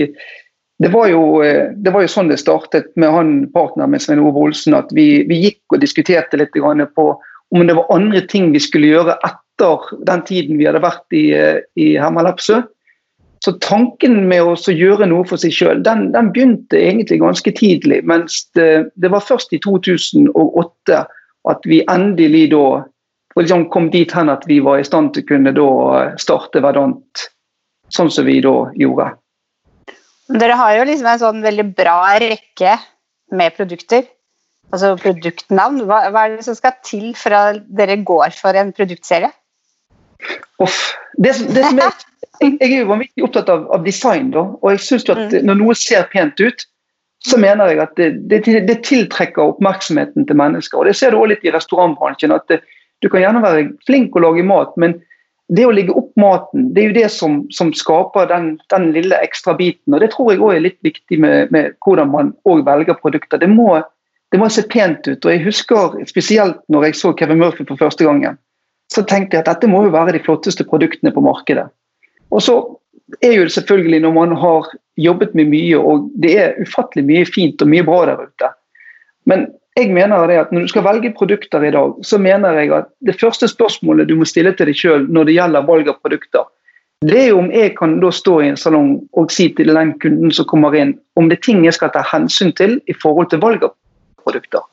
det 0.82 0.90
var, 0.92 1.08
jo, 1.08 1.40
eh, 1.42 1.73
det 1.73 1.94
var 1.94 2.04
jo 2.04 2.12
sånn 2.12 2.30
det 2.30 2.40
startet 2.42 2.90
med 3.00 3.14
han 3.14 3.32
partneren 3.54 3.94
min, 3.94 4.02
Svein 4.02 4.20
Ove 4.20 4.49
Olsen. 4.49 4.76
At 4.76 4.90
vi, 4.96 5.25
vi, 5.30 5.40
gikk 5.46 5.62
og 5.76 5.82
diskuterte 5.82 6.38
litt 6.40 6.54
på 6.54 7.08
om 7.54 7.62
det 7.62 7.76
var 7.78 7.94
andre 7.94 8.20
ting 8.26 8.50
vi 8.52 8.61
skulle 8.62 8.90
gjøre 8.90 9.14
etter 9.23 9.42
etter 9.56 10.04
den 10.04 10.25
tiden 10.25 10.58
vi 10.58 10.66
hadde 10.66 10.82
vært 10.82 11.12
i, 11.12 11.32
eh, 11.32 11.60
i 11.76 11.96
Hermalepsø. 11.96 12.62
Så 13.44 13.52
tanken 13.60 14.28
med 14.28 14.42
å 14.42 14.56
gjøre 14.56 15.06
noe 15.06 15.25
for 15.25 15.36
seg 15.36 15.52
sjøl, 15.52 15.82
den, 15.84 16.12
den, 16.12 16.32
begynte 16.32 16.76
egentlig 16.76 17.20
ganske 17.20 17.52
tidlig. 17.52 18.02
Mens 18.04 18.48
det, 18.54 18.90
det, 18.96 19.10
var 19.10 19.20
først 19.20 19.52
i 19.52 19.60
2008 19.60 21.06
at 21.46 21.68
vi 21.68 21.84
endelig 21.88 22.50
da 22.50 22.82
liksom 23.36 23.68
kom 23.70 23.90
dit 23.90 24.10
hen 24.12 24.32
at 24.32 24.42
vi 24.48 24.58
var 24.60 24.80
i 24.80 24.84
stand 24.84 25.12
til 25.14 25.22
å 25.22 25.28
kunne 25.28 25.52
da 25.52 25.68
starte 26.18 26.62
Verdant 26.64 27.28
sånn 27.92 28.10
som 28.10 28.26
vi 28.26 28.40
da 28.42 28.72
gjorde. 28.75 29.12
Dere 30.26 30.56
har 30.58 30.72
jo 30.80 30.86
liksom 30.88 31.06
en 31.06 31.22
sånn 31.22 31.44
veldig 31.44 31.68
bra 31.76 32.16
rekke 32.18 32.78
med 33.36 33.54
produkter. 33.54 34.08
Altså 34.72 34.96
produktnavn. 34.98 35.84
Hva, 35.86 36.08
hva 36.10 36.25
er 36.25 36.38
det 36.40 36.46
som 36.48 36.56
skal 36.58 36.75
til 36.82 37.12
for 37.14 37.36
at 37.36 37.60
dere 37.68 38.00
går 38.02 38.34
for 38.34 38.56
en 38.58 38.72
produktserie? 38.75 39.30
Uff. 40.62 40.78
Det, 41.16 41.32
det 41.54 41.64
som 41.64 41.80
er, 41.80 41.92
jeg, 42.42 42.56
jeg 42.61 42.70
er 42.70 42.80
jo 42.80 42.88
vanvittig 42.92 43.26
opptatt 43.26 43.50
av, 43.52 43.66
av 43.75 43.85
design, 43.87 44.30
da, 44.35 44.46
og 44.61 44.73
jeg 44.75 44.82
synes 44.85 45.06
at 45.14 45.23
mm. 45.32 45.37
når 45.49 45.61
noe 45.61 45.76
ser 45.78 46.08
pent 46.12 46.40
ut, 46.42 46.66
så 47.26 47.38
mener 47.40 47.73
jeg 47.73 47.82
at 47.82 47.96
det, 47.99 48.11
det, 48.30 48.40
det 48.68 48.76
tiltrekker 48.87 49.42
oppmerksomheten 49.42 50.26
til 50.28 50.38
mennesker. 50.38 50.78
og 50.78 50.87
Det 50.87 50.96
ser 50.99 51.12
du 51.12 51.18
også 51.18 51.32
litt 51.32 51.46
i 51.46 51.54
restaurantbransjen. 51.54 52.35
at 52.35 52.44
det, 52.52 52.61
Du 53.02 53.08
kan 53.08 53.20
gjerne 53.20 53.42
være 53.42 53.68
flink 53.87 54.16
å 54.16 54.23
lage 54.25 54.44
mat, 54.46 54.76
men 54.76 54.94
det 55.52 55.66
å 55.66 55.73
legge 55.75 55.94
opp 55.94 56.11
maten, 56.18 56.70
det 56.75 56.82
er 56.82 56.88
jo 56.88 56.96
det 56.96 57.11
som, 57.14 57.37
som 57.54 57.73
skaper 57.75 58.26
den, 58.30 58.56
den, 58.73 58.88
lille 58.94 59.18
ekstra 59.23 59.54
biten. 59.54 59.94
og 59.94 60.00
Det 60.02 60.11
tror 60.14 60.32
jeg 60.32 60.42
òg 60.42 60.54
er 60.56 60.64
litt 60.64 60.78
viktig 60.82 61.18
med, 61.23 61.52
med 61.54 61.76
hvordan 61.85 62.11
man 62.11 62.32
velger 62.44 62.99
produkter. 62.99 63.38
Det 63.38 63.50
må, 63.50 63.76
det 64.35 64.40
må 64.42 64.49
se 64.50 64.66
pent 64.66 65.06
ut. 65.06 65.25
og 65.25 65.30
jeg 65.30 65.44
husker 65.44 66.00
Spesielt 66.11 66.58
når 66.68 66.88
jeg 66.88 66.99
så 66.99 67.12
Kevin 67.14 67.38
Murphy 67.42 67.66
for 67.68 67.78
første 67.78 68.04
gangen, 68.04 68.38
så 68.93 69.02
tenkte 69.02 69.37
jeg 69.37 69.45
at 69.45 69.50
dette 69.50 69.71
må 69.71 69.85
jo 69.87 69.95
være 69.95 70.14
de 70.16 70.23
flotteste 70.25 70.64
produktene 70.69 71.12
på 71.12 71.25
markedet. 71.25 71.66
Og 72.31 72.43
så 72.43 72.57
er 73.23 73.37
jo 73.37 73.47
det 73.47 73.55
selvfølgelig 73.55 74.00
når 74.05 74.14
man 74.14 74.35
har 74.38 74.71
jobbet 74.97 75.35
med 75.35 75.50
mye, 75.52 75.78
og 75.78 76.11
det 76.23 76.35
er 76.40 76.59
ufattelig 76.62 77.05
mye 77.07 77.26
fint 77.28 77.62
og 77.62 77.71
mye 77.71 77.87
bra 77.87 78.05
der 78.11 78.26
ute. 78.26 78.50
Men 79.26 79.47
jeg 79.76 79.93
mener 79.93 80.26
det 80.26 80.38
at 80.40 80.52
når 80.52 80.66
du 80.66 80.73
skal 80.73 80.87
velge 80.87 81.12
produkter 81.19 81.62
i 81.62 81.71
dag, 81.75 81.95
så 82.02 82.19
mener 82.19 82.61
jeg 82.61 82.73
at 82.73 82.88
det 83.07 83.19
første 83.21 83.49
spørsmålet 83.49 84.09
du 84.09 84.16
må 84.16 84.25
stille 84.25 84.55
til 84.57 84.71
deg 84.71 84.78
sjøl 84.78 85.09
når 85.12 85.28
det 85.28 85.37
gjelder 85.37 85.66
valg 85.69 85.90
av 85.93 85.99
produkter, 86.00 86.47
det 87.05 87.19
er 87.21 87.26
jo 87.28 87.40
om 87.43 87.50
jeg 87.52 87.75
kan 87.76 87.99
da 88.00 88.09
stå 88.14 88.38
i 88.40 88.49
en 88.49 88.57
salong 88.57 88.95
og 89.21 89.33
si 89.35 89.50
til 89.52 89.75
den 89.76 89.93
kunden 90.00 90.33
som 90.33 90.47
kommer 90.49 90.75
inn, 90.75 90.95
om 91.21 91.28
det 91.28 91.37
er 91.37 91.45
ting 91.45 91.64
jeg 91.66 91.76
skal 91.76 91.93
ta 91.93 92.00
hensyn 92.09 92.55
til 92.57 92.78
i 92.88 92.95
forhold 92.97 93.28
til 93.31 93.43
valg 93.43 93.66
av 93.69 93.75
produkter. 94.25 94.64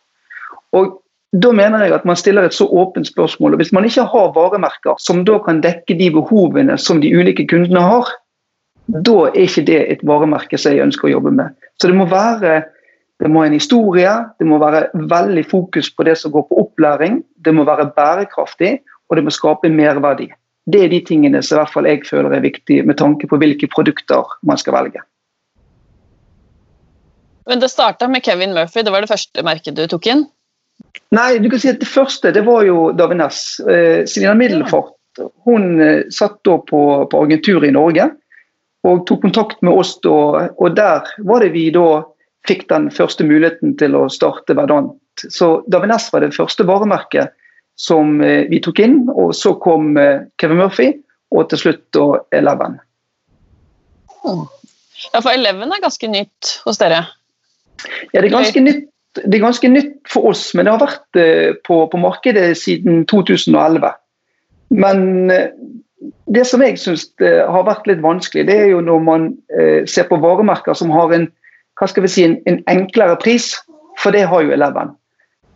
Og 0.72 1.03
da 1.34 1.50
mener 1.52 1.82
jeg 1.82 1.96
at 1.96 2.06
man 2.06 2.18
stiller 2.20 2.46
et 2.46 2.54
så 2.54 2.68
åpent 2.70 3.08
spørsmål. 3.08 3.56
og 3.56 3.58
Hvis 3.58 3.72
man 3.74 3.86
ikke 3.86 4.06
har 4.06 4.34
varemerker 4.36 5.00
som 5.02 5.24
da 5.26 5.40
kan 5.42 5.64
dekke 5.64 5.98
de 5.98 6.12
behovene 6.14 6.78
som 6.78 7.02
de 7.02 7.10
ulike 7.10 7.48
kundene 7.50 7.82
har, 7.82 8.12
da 8.88 9.16
er 9.32 9.40
ikke 9.42 9.66
det 9.66 9.80
et 9.92 10.06
varemerke 10.06 10.60
som 10.60 10.76
jeg 10.76 10.86
ønsker 10.86 11.10
å 11.10 11.16
jobbe 11.16 11.32
med. 11.34 11.56
Så 11.82 11.90
det 11.90 11.98
må 11.98 12.06
være 12.12 12.64
det 13.22 13.30
må 13.32 13.44
en 13.46 13.54
historie, 13.56 14.12
det 14.40 14.46
må 14.50 14.58
være 14.60 14.90
veldig 14.94 15.46
fokus 15.48 15.88
på 15.96 16.04
det 16.04 16.18
som 16.20 16.34
går 16.34 16.44
på 16.50 16.58
opplæring, 16.66 17.22
det 17.46 17.54
må 17.56 17.64
være 17.64 17.92
bærekraftig, 17.96 18.82
og 19.10 19.16
det 19.16 19.24
må 19.24 19.32
skape 19.32 19.70
merverdi. 19.72 20.28
Det 20.68 20.82
er 20.84 20.92
de 20.92 21.00
tingene 21.08 21.42
som 21.44 21.56
i 21.56 21.60
hvert 21.62 21.72
fall 21.72 21.88
jeg 21.88 22.02
føler 22.10 22.34
er 22.36 22.44
viktig 22.44 22.82
med 22.88 22.98
tanke 23.00 23.30
på 23.30 23.40
hvilke 23.40 23.70
produkter 23.72 24.28
man 24.44 24.60
skal 24.60 24.76
velge. 24.76 25.04
Men 27.48 27.62
det 27.62 27.72
starta 27.72 28.08
med 28.08 28.24
Kevin 28.24 28.56
Murphy, 28.56 28.84
det 28.84 28.92
var 28.92 29.04
det 29.04 29.12
første 29.12 29.44
merket 29.44 29.78
du 29.78 29.86
tok 29.88 30.08
inn? 30.12 30.26
Nei, 31.14 31.38
du 31.42 31.50
kan 31.50 31.62
si 31.62 31.70
at 31.70 31.82
det 31.82 31.90
første 31.90 32.32
det 32.34 32.44
var 32.46 32.66
jo 32.68 32.92
Davines. 32.98 33.60
Eh, 33.70 34.04
Selina 34.10 34.34
Middelfart 34.38 34.98
hun 35.46 35.82
eh, 35.82 36.04
satt 36.10 36.40
da 36.46 36.58
på, 36.58 36.82
på 37.12 37.24
agentur 37.26 37.66
i 37.66 37.74
Norge 37.74 38.10
og 38.84 39.06
tok 39.08 39.22
kontakt 39.28 39.62
med 39.64 39.78
oss. 39.80 39.96
Da, 40.04 40.50
og 40.58 40.76
der 40.76 41.08
var 41.28 41.44
det 41.44 41.54
vi 41.54 41.70
da 41.74 42.04
fikk 42.48 42.68
den 42.72 42.90
første 42.92 43.24
muligheten 43.24 43.78
til 43.80 43.96
å 43.96 44.08
starte 44.12 44.56
Verdant. 44.58 44.98
Så 45.30 45.62
Davines 45.72 46.10
var 46.12 46.26
det 46.26 46.34
første 46.36 46.66
varemerket 46.68 47.32
som 47.80 48.20
eh, 48.22 48.46
vi 48.50 48.60
tok 48.64 48.82
inn. 48.84 49.04
Og 49.14 49.34
så 49.38 49.56
kom 49.64 49.96
eh, 49.98 50.26
Kevin 50.42 50.60
Murphy, 50.62 50.92
og 51.34 51.48
til 51.52 51.64
slutt 51.64 51.86
da 51.96 52.08
Eleven. 52.36 52.78
Ja, 54.24 55.20
for 55.20 55.32
Eleven 55.34 55.72
er 55.74 55.84
ganske 55.84 56.10
nytt 56.12 56.58
hos 56.68 56.80
dere? 56.82 57.04
Ja, 58.14 58.22
det 58.22 58.28
er 58.28 58.34
ganske 58.36 58.62
nytt, 58.64 58.86
det 59.22 59.38
er 59.38 59.44
ganske 59.44 59.70
nytt 59.70 60.00
for 60.10 60.32
oss, 60.32 60.48
men 60.54 60.66
det 60.66 60.74
har 60.74 60.82
vært 60.82 61.20
eh, 61.22 61.52
på, 61.68 61.84
på 61.92 62.02
markedet 62.02 62.54
siden 62.58 63.04
2011. 63.12 63.92
Men 64.74 65.30
det 66.34 66.46
som 66.50 66.64
jeg 66.66 66.80
syns 66.82 67.06
har 67.22 67.68
vært 67.68 67.86
litt 67.86 68.02
vanskelig, 68.02 68.48
det 68.48 68.56
er 68.58 68.72
jo 68.72 68.80
når 68.82 69.04
man 69.06 69.28
ser 69.86 70.08
på 70.10 70.18
varemerker 70.18 70.74
som 70.74 70.90
har 70.90 71.14
en, 71.14 71.28
hva 71.78 71.88
skal 71.92 72.08
vi 72.08 72.10
si, 72.10 72.26
en, 72.26 72.40
en 72.50 72.58
enklere 72.72 73.20
pris, 73.22 73.52
for 74.02 74.16
det 74.16 74.26
har 74.32 74.42
jo 74.42 74.56
Eleven. 74.56 74.96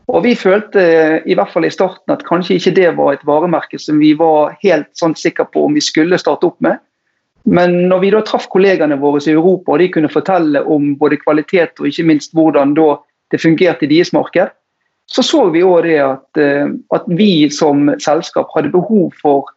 Og 0.07 0.23
Vi 0.23 0.35
følte 0.39 0.83
i 1.27 1.35
hvert 1.35 1.51
fall 1.51 1.67
i 1.67 1.73
starten 1.73 2.13
at 2.13 2.23
kanskje 2.27 2.55
ikke 2.55 2.75
det 2.77 2.91
var 2.95 3.13
et 3.13 3.25
varemerke 3.27 3.79
som 3.81 3.99
vi 3.99 4.13
var 4.15 4.53
helt 4.61 4.87
sånn 4.95 5.17
sikre 5.19 5.47
på 5.51 5.65
om 5.67 5.75
vi 5.75 5.83
skulle 5.83 6.19
starte 6.19 6.47
opp 6.47 6.61
med. 6.63 6.79
Men 7.47 7.75
når 7.91 7.99
vi 8.03 8.11
da 8.15 8.21
traff 8.27 8.47
kollegene 8.51 8.99
våre 8.99 9.19
i 9.23 9.33
Europa 9.33 9.73
og 9.73 9.81
de 9.83 9.89
kunne 9.91 10.11
fortelle 10.11 10.63
om 10.63 10.93
både 10.99 11.19
kvalitet 11.19 11.79
og 11.79 11.89
ikke 11.89 12.07
minst 12.07 12.35
hvordan 12.35 12.73
det 13.31 13.41
fungerte 13.41 13.85
i 13.85 13.91
deres 13.91 14.13
marked, 14.15 14.53
så 15.07 15.23
så 15.23 15.45
vi 15.53 15.63
òg 15.63 15.85
det 15.87 15.99
at, 16.03 16.39
eh, 16.41 16.67
at, 16.95 17.07
vi 17.07 17.47
som 17.53 17.87
selskap 18.03 18.51
hadde 18.55 18.73
behov 18.73 19.13
for 19.21 19.47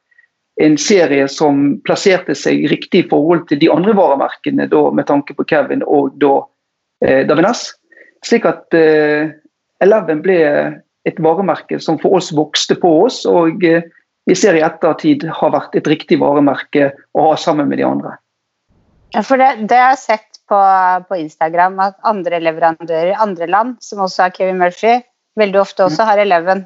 en 0.62 0.76
serie 0.78 1.26
som 1.28 1.80
plasserte 1.86 2.36
seg 2.36 2.68
riktig 2.70 3.04
i 3.04 3.08
forhold 3.10 3.46
til 3.48 3.58
de 3.62 3.70
andre 3.72 3.94
varemerkene, 3.96 4.68
da, 4.70 4.82
med 4.94 5.08
tanke 5.08 5.34
på 5.34 5.46
Kevin 5.48 5.82
og 5.86 6.14
da 6.22 6.36
eh, 7.04 7.24
Davines. 7.26 7.70
Slik 8.26 8.46
at 8.46 8.76
eh, 8.76 9.32
Eleven 9.80 10.20
ble 10.22 10.38
et 11.08 11.20
varemerke 11.24 11.80
som 11.80 11.98
for 11.98 12.18
oss 12.18 12.30
vokste 12.36 12.76
på 12.78 12.92
oss, 13.06 13.24
og 13.26 13.64
eh, 13.64 13.86
vi 14.28 14.36
ser 14.36 14.58
i 14.58 14.62
ettertid 14.62 15.24
har 15.40 15.54
vært 15.54 15.78
et 15.78 15.88
riktig 15.88 16.20
varemerke 16.20 16.92
å 17.16 17.30
ha 17.30 17.38
sammen 17.40 17.70
med 17.70 17.80
de 17.80 17.88
andre. 17.88 18.18
Ja, 19.16 19.24
for 19.26 19.40
det, 19.40 19.64
det 19.70 19.78
har 19.80 19.96
jeg 19.96 20.02
sett 20.04 20.29
på, 20.50 20.58
på, 21.08 21.16
Instagram, 21.22 21.78
at 21.82 21.96
andre 22.06 22.40
leverandører 22.42 23.12
i 23.12 23.18
andre 23.22 23.48
land, 23.50 23.76
som 23.84 24.02
også 24.04 24.26
har 24.26 24.34
Kevin 24.36 24.58
Murphy, 24.60 24.98
veldig 25.38 25.60
ofte 25.62 25.86
også 25.86 26.06
har 26.08 26.20
Eleven. 26.22 26.64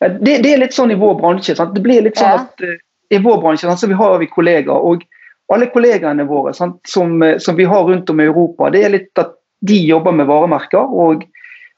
Det, 0.00 0.38
det, 0.38 0.52
er 0.52 0.62
litt 0.62 0.76
sånn 0.76 0.94
i 0.94 0.98
vår 1.00 1.18
bransje. 1.18 1.56
Sant? 1.58 1.74
Det 1.76 1.82
blir 1.84 2.06
litt 2.06 2.20
sånn 2.20 2.32
ja. 2.32 2.44
at 2.46 2.64
uh, 2.64 2.78
I 3.12 3.20
vår 3.20 3.42
bransje 3.42 3.68
sant, 3.68 3.82
så 3.82 3.90
vi 3.90 3.98
har 3.98 4.16
vi 4.22 4.30
kollegaer, 4.30 4.80
og 4.80 5.04
alle 5.50 5.66
kollegaene 5.74 6.24
våre 6.28 6.54
sant, 6.56 6.78
som, 6.88 7.18
eh, 7.26 7.36
som, 7.42 7.58
vi 7.58 7.66
har 7.68 7.84
rundt 7.88 8.10
om 8.12 8.22
i 8.22 8.28
Europa, 8.30 8.70
det 8.70 8.84
er 8.86 8.94
litt 8.94 9.20
at 9.20 9.34
de 9.66 9.76
jobber 9.82 10.14
med 10.16 10.30
varemerker. 10.30 10.86
og 10.86 11.26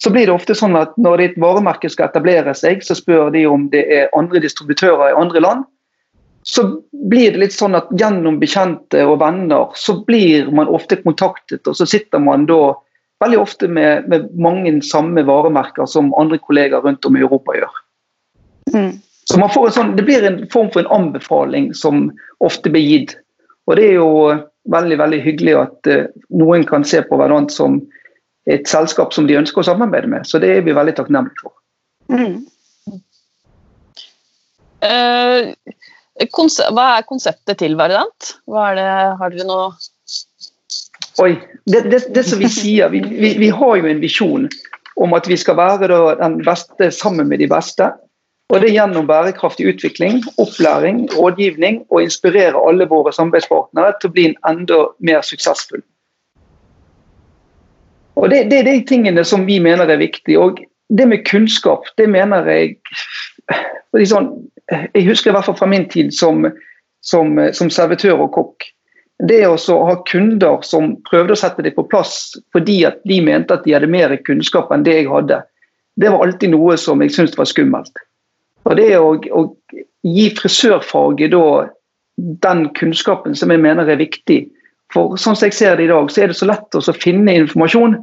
så 0.02 0.10
blir 0.10 0.26
det 0.26 0.34
ofte 0.34 0.54
sånn 0.58 0.74
at 0.74 0.96
når 0.98 1.20
et 1.22 1.34
varemerke 1.38 1.86
skal 1.90 2.08
etablere 2.08 2.52
seg, 2.58 2.80
så 2.82 2.96
spør 2.98 3.30
de 3.30 3.44
om 3.46 3.68
det 3.70 3.84
er 3.86 4.10
andre 4.18 4.40
distributører 4.42 5.12
i 5.12 5.18
andre 5.18 5.42
land. 5.44 5.62
Så 6.42 6.64
blir 7.10 7.34
det 7.34 7.38
litt 7.38 7.54
sånn 7.54 7.76
at 7.78 7.90
gjennom 7.98 8.40
bekjente 8.40 9.04
og 9.06 9.20
venner 9.22 9.70
så 9.78 10.00
blir 10.06 10.50
man 10.54 10.70
ofte 10.70 10.98
kontaktet, 11.04 11.62
og 11.70 11.76
så 11.78 11.86
sitter 11.86 12.22
man 12.22 12.48
da 12.50 12.74
veldig 13.22 13.38
ofte 13.38 13.68
med, 13.70 14.08
med 14.10 14.26
mange 14.34 14.74
samme 14.82 15.22
varemerker 15.26 15.86
som 15.86 16.10
andre 16.18 16.40
kollegaer 16.42 16.82
rundt 16.82 17.06
om 17.06 17.16
i 17.16 17.22
Europa 17.22 17.54
gjør. 17.54 17.80
Mm. 18.74 18.92
Så 19.30 19.38
man 19.38 19.52
får 19.54 19.66
en 19.66 19.74
sånn, 19.76 19.96
Det 19.96 20.04
blir 20.06 20.24
en 20.26 20.40
form 20.50 20.70
for 20.74 20.82
en 20.82 20.94
anbefaling 20.96 21.70
som 21.78 22.08
ofte 22.42 22.72
blir 22.72 22.82
gitt. 22.82 23.14
Og 23.70 23.78
det 23.78 23.92
er 23.92 24.00
jo 24.00 24.10
veldig 24.72 24.98
veldig 24.98 25.20
hyggelig 25.22 25.54
at 25.58 25.90
uh, 25.90 26.06
noen 26.34 26.66
kan 26.66 26.86
se 26.86 27.02
på 27.06 27.18
hverandre 27.18 27.54
som 27.54 27.80
et 28.50 28.66
selskap 28.66 29.14
som 29.14 29.28
de 29.28 29.38
ønsker 29.38 29.62
å 29.62 29.68
samarbeide 29.70 30.10
med. 30.10 30.26
Så 30.26 30.42
det 30.42 30.50
er 30.50 30.66
vi 30.66 30.74
veldig 30.74 30.96
takknemlige 30.98 31.44
for. 31.44 31.54
Mm. 32.10 32.42
Uh, 34.82 35.52
hva 36.20 36.86
er 36.98 37.08
konseptet 37.08 37.58
til 37.62 37.76
Variant? 37.78 38.34
Har 38.50 38.76
dere 38.76 39.48
noe 39.48 39.72
Oi, 41.20 41.34
det, 41.68 41.82
det, 41.92 41.98
det, 42.14 42.22
som 42.24 42.40
vi 42.40 42.48
sier, 42.48 42.88
vi, 42.88 43.02
vi, 43.04 43.34
vi, 43.36 43.48
har 43.52 43.74
jo 43.76 43.88
en 43.88 44.00
visjon 44.00 44.46
om 45.02 45.12
at 45.12 45.26
vi 45.28 45.36
skal 45.36 45.58
være 45.58 45.90
den 46.20 46.38
beste 46.44 46.88
sammen 46.94 47.28
med 47.28 47.42
de 47.42 47.48
beste. 47.52 47.90
Og 48.52 48.60
det 48.60 48.70
er 48.70 48.76
gjennom 48.78 49.06
bærekraftig 49.08 49.66
utvikling, 49.74 50.22
opplæring, 50.40 51.04
rådgivning 51.12 51.82
og 51.90 52.06
inspirere 52.06 52.60
alle 52.68 52.88
våre 52.88 53.12
samarbeidspartnere 53.12 53.94
til 54.00 54.08
å 54.08 54.14
bli 54.16 54.26
en 54.30 54.38
enda 54.48 54.80
mer 55.04 55.20
suksessfull. 55.24 55.84
Og 58.20 58.28
det, 58.30 58.44
det, 58.50 58.60
er 58.60 58.68
de 58.68 58.76
tingene 58.88 59.24
som 59.24 59.46
vi 59.48 59.58
mener 59.60 59.88
er 59.88 60.00
viktig. 60.00 60.36
Og 60.38 60.60
det 60.92 61.08
med 61.08 61.24
kunnskap, 61.28 61.88
det 61.96 62.08
mener 62.12 62.48
jeg 62.48 62.76
sånn, 64.08 64.28
Jeg 64.72 65.06
husker 65.06 65.30
i 65.30 65.36
hvert 65.36 65.46
fall 65.48 65.58
fra 65.58 65.68
min 65.70 65.88
tid 65.92 66.12
som, 66.16 66.46
som, 67.04 67.36
som 67.52 67.70
servitør 67.72 68.24
og 68.24 68.32
kokk. 68.36 68.68
Det 69.22 69.42
å 69.46 69.56
ha 69.86 69.96
kunder 70.08 70.62
som 70.66 70.96
prøvde 71.06 71.36
å 71.36 71.38
sette 71.38 71.62
det 71.62 71.74
på 71.76 71.84
plass 71.90 72.32
fordi 72.54 72.80
at 72.88 73.02
de 73.06 73.20
mente 73.22 73.54
at 73.54 73.66
de 73.66 73.76
hadde 73.76 73.90
mer 73.90 74.14
kunnskap 74.26 74.72
enn 74.74 74.86
det 74.86 74.96
jeg 75.02 75.10
hadde, 75.12 75.42
det 76.00 76.10
var 76.10 76.24
alltid 76.24 76.54
noe 76.54 76.78
som 76.80 77.02
jeg 77.04 77.12
syntes 77.14 77.38
var 77.38 77.46
skummelt. 77.50 77.92
Og 78.66 78.78
det 78.78 78.88
å, 78.96 79.12
å 79.14 79.42
gi 80.06 80.26
frisørfaget 80.38 81.34
da 81.34 81.44
den 82.16 82.66
kunnskapen 82.78 83.36
som 83.38 83.52
jeg 83.52 83.62
mener 83.62 83.88
er 83.88 84.00
viktig, 84.00 84.44
for 84.92 85.16
sånn 85.20 85.36
som 85.36 85.48
jeg 85.48 85.56
ser 85.56 85.78
det 85.78 85.86
i 85.86 85.92
dag, 85.92 86.10
så 86.12 86.22
er 86.22 86.32
det 86.32 86.38
så 86.38 86.48
lett 86.48 86.76
å 86.76 86.96
finne 86.96 87.34
informasjon. 87.42 87.96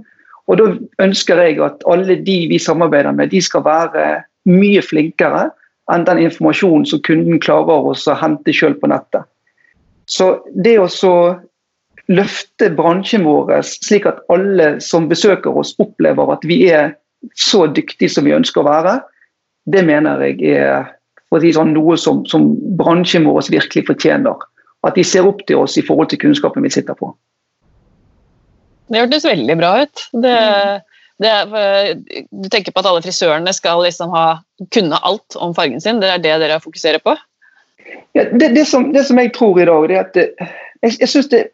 Og 0.50 0.58
da 0.58 0.70
ønsker 1.06 1.42
jeg 1.44 1.60
at 1.62 1.84
alle 1.90 2.18
de 2.26 2.38
vi 2.50 2.58
samarbeider 2.62 3.14
med, 3.16 3.30
de 3.34 3.42
skal 3.44 3.64
være 3.68 4.06
mye 4.50 4.82
flinkere 4.82 5.50
enn 5.94 6.06
den 6.08 6.22
informasjonen 6.24 6.86
som 6.90 7.02
kunden 7.06 7.40
klarer 7.42 7.90
å 7.90 8.16
hente 8.22 8.54
sjøl 8.56 8.76
på 8.80 8.90
nettet. 8.92 9.26
Så 10.10 10.40
det 10.54 10.78
å 10.82 10.90
løfte 12.10 12.72
bransjen 12.74 13.26
vår 13.28 13.62
slik 13.68 14.08
at 14.10 14.24
alle 14.34 14.78
som 14.82 15.10
besøker 15.10 15.54
oss, 15.54 15.76
opplever 15.82 16.34
at 16.34 16.46
vi 16.48 16.64
er 16.74 16.96
så 17.38 17.68
dyktige 17.68 18.10
som 18.10 18.26
vi 18.26 18.34
ønsker 18.34 18.64
å 18.64 18.70
være, 18.70 19.00
det 19.70 19.84
mener 19.86 20.24
jeg 20.26 20.56
er 20.58 20.88
si 21.38 21.52
sånn, 21.54 21.76
noe 21.76 21.98
som, 22.00 22.24
som 22.26 22.56
bransjen 22.80 23.28
vår 23.30 23.52
virkelig 23.54 23.86
fortjener. 23.92 24.46
At 24.88 24.96
de 24.98 25.04
ser 25.06 25.28
opp 25.28 25.44
til 25.46 25.62
oss 25.62 25.78
i 25.78 25.86
forhold 25.86 26.10
til 26.10 26.22
kunnskapen 26.24 26.66
vi 26.66 26.72
sitter 26.74 26.98
på. 26.98 27.12
Det 28.90 29.04
hørtes 29.04 29.28
veldig 29.28 29.58
bra 29.60 29.74
ut. 29.84 30.06
Det, 30.24 30.38
det, 31.20 31.34
du 32.32 32.48
tenker 32.52 32.72
på 32.72 32.82
at 32.82 32.90
alle 32.90 33.04
frisørene 33.04 33.54
skal 33.56 33.84
liksom 33.84 34.14
ha, 34.16 34.26
kunne 34.76 35.00
alt 35.04 35.36
om 35.36 35.56
fargen 35.58 35.82
sin? 35.84 36.00
Det 36.04 36.12
er 36.14 36.22
det 36.24 36.38
dere 36.44 36.62
fokuserer 36.64 37.04
på? 37.04 37.16
Ja, 38.18 38.26
det, 38.32 38.54
det, 38.56 38.66
som, 38.70 38.92
det, 38.94 39.06
som, 39.08 39.20
jeg 39.20 39.34
tror 39.36 39.60
i 39.60 39.68
dag, 39.68 39.92
er 39.92 40.04
at 40.04 40.18
jeg, 40.20 40.96
jeg 41.00 41.10
syns 41.10 41.30
det 41.32 41.48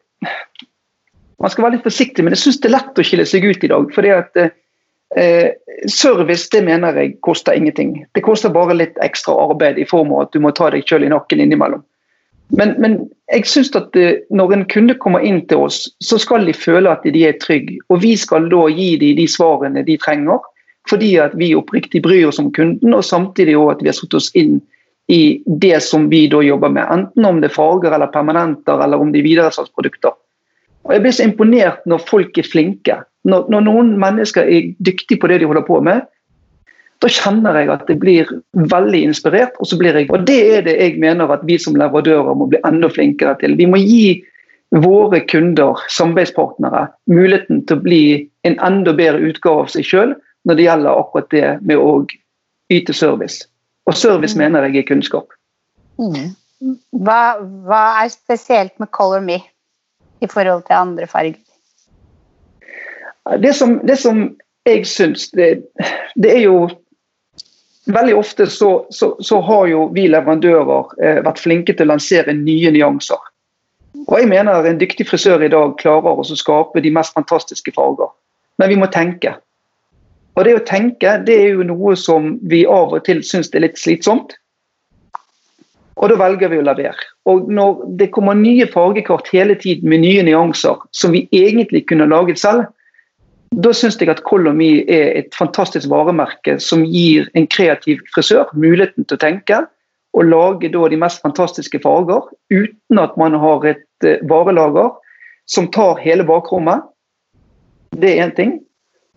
Man 1.41 1.51
skal 1.51 1.65
være 1.65 1.75
litt 1.75 1.86
forsiktig, 1.86 2.24
men 2.24 2.31
jeg 2.31 2.45
syns 2.45 2.62
det 2.63 2.69
er 2.69 2.77
lett 2.77 3.00
å 3.00 3.03
skille 3.05 3.25
seg 3.27 3.43
ut 3.43 3.63
i 3.67 3.69
dag. 3.69 3.89
fordi 3.93 4.12
at 4.15 4.38
Eh, 5.15 5.51
service 5.88 6.50
det 6.51 6.63
mener 6.65 6.98
jeg 7.00 7.17
koster 7.22 7.53
ingenting. 7.55 8.05
Det 8.12 8.24
koster 8.25 8.51
bare 8.51 8.75
litt 8.75 8.98
ekstra 9.03 9.36
arbeid 9.48 9.77
i 9.79 9.88
form 9.88 10.12
av 10.12 10.25
at 10.25 10.34
du 10.34 10.41
må 10.43 10.51
ta 10.51 10.67
deg 10.74 10.84
sjøl 10.88 11.05
i 11.07 11.12
nakken 11.12 11.43
innimellom. 11.43 11.84
Men, 12.54 12.75
men 12.82 12.98
jeg 13.34 13.48
synes 13.50 13.72
at 13.75 13.96
eh, 13.98 14.20
når 14.30 14.54
en 14.54 14.66
kunde 14.70 14.96
kommer 15.02 15.24
inn 15.25 15.42
til 15.50 15.66
oss, 15.66 15.80
så 16.04 16.20
skal 16.22 16.46
de 16.46 16.54
føle 16.54 16.92
at 16.92 17.06
de 17.06 17.24
er 17.25 17.40
trygge. 17.42 17.80
Og 17.90 18.04
vi 18.04 18.14
skal 18.20 18.50
da 18.52 18.68
gi 18.70 18.92
dem 19.02 19.18
de 19.18 19.25
svarene 19.30 19.86
de 19.88 19.98
trenger, 20.02 20.44
fordi 20.90 21.16
at 21.18 21.34
vi 21.40 21.56
oppriktig 21.58 22.04
bryr 22.06 22.28
oss 22.30 22.40
om 22.40 22.52
kunden, 22.54 22.94
og 22.94 23.06
samtidig 23.06 23.58
også 23.58 23.78
at 23.78 23.84
vi 23.84 23.90
har 23.90 23.98
satt 23.98 24.18
oss 24.20 24.30
inn 24.38 24.60
i 25.12 25.42
det 25.62 25.80
som 25.86 26.08
vi 26.10 26.25
da 26.30 26.42
jobber 26.42 26.72
med. 26.74 26.86
Enten 26.94 27.25
om 27.25 27.42
det 27.42 27.52
er 27.52 27.58
farger 27.58 27.94
eller 27.94 28.14
permanenter, 28.14 28.82
eller 28.82 29.02
om 29.02 29.12
det 29.14 29.22
er 29.22 29.30
videresalgsprodukter. 29.30 30.14
Og 30.86 30.94
Jeg 30.94 31.02
blir 31.02 31.14
så 31.18 31.25
imponert 31.25 31.86
når 31.90 32.06
folk 32.06 32.38
er 32.38 32.46
flinke. 32.46 33.00
Når, 33.25 33.48
når, 33.50 33.66
noen 33.66 33.96
mennesker 34.02 34.46
er 34.46 34.74
dyktige 34.86 35.18
på 35.22 35.30
det 35.30 35.40
de 35.42 35.50
holder 35.50 35.66
på 35.66 35.80
med, 35.82 36.06
da 37.04 37.10
kjenner 37.12 37.58
jeg 37.60 37.72
at 37.74 37.90
jeg 37.92 38.00
blir 38.02 38.30
veldig 38.72 39.02
inspirert. 39.10 39.58
Og 39.60 39.70
så 39.70 39.78
blir 39.80 39.98
jeg, 39.98 40.10
og 40.14 40.24
det 40.28 40.40
er 40.58 40.64
det 40.68 40.78
jeg 40.80 41.00
mener 41.02 41.32
at 41.34 41.44
vi 41.48 41.58
som 41.62 41.75
leverandører 41.80 42.38
må 42.38 42.48
bli 42.52 42.62
enda 42.68 42.90
flinkere 42.92 43.36
til. 43.42 43.58
Vi 43.60 43.68
må 43.70 43.82
gi 43.82 44.22
våre 44.75 45.22
kunder, 45.30 45.80
samarbeidspartnere, 45.94 46.88
muligheten 47.12 47.64
til 47.68 47.78
å 47.78 47.84
bli 47.84 48.06
en 48.48 48.58
enda 48.66 48.96
bedre 48.96 49.30
utgave 49.30 49.66
av 49.66 49.74
seg 49.74 49.88
sjøl 49.88 50.16
når 50.46 50.58
det 50.58 50.66
gjelder 50.68 51.02
akkurat 51.02 51.30
det 51.34 51.46
med 51.66 51.82
å 51.82 51.92
yte 52.74 52.96
service. 52.96 53.46
Og 53.86 53.98
service 53.98 54.36
mm. 54.36 54.42
mener 54.42 54.68
jeg 54.68 54.84
er 54.84 54.90
kunnskap. 54.90 55.34
Mm. 56.02 56.34
Hva, 57.06 57.20
hva, 57.68 57.84
er 58.02 58.12
spesielt 58.14 58.74
med 58.82 58.90
Color 58.96 59.24
Me 59.25 59.40
i 60.24 60.30
forhold 60.32 60.66
til 60.68 60.78
andre 60.78 61.08
farger? 61.10 61.38
Det 63.42 63.54
som, 63.58 63.80
det 63.86 63.98
som 64.02 64.28
jeg 64.66 64.86
syns, 64.90 65.30
det, 65.34 65.66
det, 66.16 66.32
er 66.32 66.44
jo 66.46 66.58
Veldig 67.86 68.15
ofte 68.18 68.48
så, 68.50 68.86
så, 68.89 69.12
så 69.22 69.39
har 69.46 69.68
jo 69.70 69.88
vi 69.94 70.08
leverandører 70.10 70.94
eh, 71.04 71.20
vært 71.25 71.42
flinke 71.44 71.74
til 71.74 71.86
å 71.86 71.94
lansere 71.94 72.34
nye 72.34 72.72
nyanser. 72.74 73.22
Og 74.06 74.20
jeg 74.20 74.30
mener 74.30 74.65
En 74.65 74.80
dyktig 74.80 75.08
frisør 75.08 75.44
i 75.46 75.51
dag 75.51 75.75
klarer 75.82 76.18
å 76.20 76.25
skape 76.25 76.82
de 76.82 76.92
mest 76.94 77.13
fantastiske 77.13 77.72
farger. 77.75 78.10
Men 78.58 78.72
vi 78.72 78.80
må 78.80 78.89
tenke. 78.92 79.36
Og 80.36 80.48
det 80.48 80.56
å 80.58 80.63
tenke 80.68 81.20
det 81.27 81.36
er 81.44 81.54
jo 81.56 81.68
noe 81.68 81.96
som 82.00 82.36
vi 82.50 82.65
av 82.65 82.96
og 82.96 83.06
til 83.06 83.22
syns 83.24 83.54
er 83.54 83.63
litt 83.63 83.80
slitsomt. 83.80 84.36
Og 85.96 86.12
da 86.12 86.18
velger 86.20 86.51
vi 86.51 86.60
å 86.60 86.65
la 86.65 86.74
være. 86.75 87.08
Og 87.32 87.48
når 87.48 87.86
det 88.01 88.12
kommer 88.15 88.36
nye 88.36 88.68
fargekart 88.68 89.30
hele 89.32 89.56
tiden 89.56 89.89
med 89.89 90.04
nye 90.04 90.25
nyanser 90.27 90.82
som 90.92 91.15
vi 91.15 91.24
egentlig 91.32 91.86
kunne 91.88 92.10
laget 92.12 92.42
selv, 92.42 92.65
da 93.55 93.71
syns 93.75 93.95
jeg 94.01 94.09
at 94.12 94.24
Colomy 94.27 94.83
er 94.91 95.13
et 95.19 95.35
fantastisk 95.38 95.88
varemerke 95.91 96.57
som 96.59 96.83
gir 96.83 97.29
en 97.39 97.47
kreativ 97.47 98.01
frisør 98.15 98.51
muligheten 98.57 99.05
til 99.05 99.15
å 99.15 99.21
tenke 99.21 99.62
og 100.15 100.29
lage 100.31 100.71
de 100.71 101.00
mest 101.00 101.21
fantastiske 101.24 101.79
farger 101.83 102.24
uten 102.51 103.00
at 103.00 103.15
man 103.19 103.35
har 103.39 103.65
et 103.67 104.07
eh, 104.07 104.19
varelager 104.27 104.93
som 105.51 105.67
tar 105.71 106.00
hele 106.01 106.25
bakrommet. 106.25 106.83
Det 107.95 108.15
er 108.15 108.25
én 108.25 108.35
ting. 108.35 108.53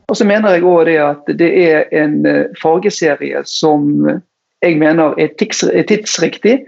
Og 0.09 0.17
så 0.17 0.27
mener 0.27 0.57
jeg 0.57 0.67
òg 0.67 0.91
at 1.03 1.31
det 1.39 1.49
er 1.63 1.89
en 1.93 2.27
eh, 2.27 2.51
fargeserie 2.63 3.43
som 3.47 4.07
jeg 4.63 4.79
mener 4.79 5.15
er 5.19 5.35
tidsriktig 5.39 6.59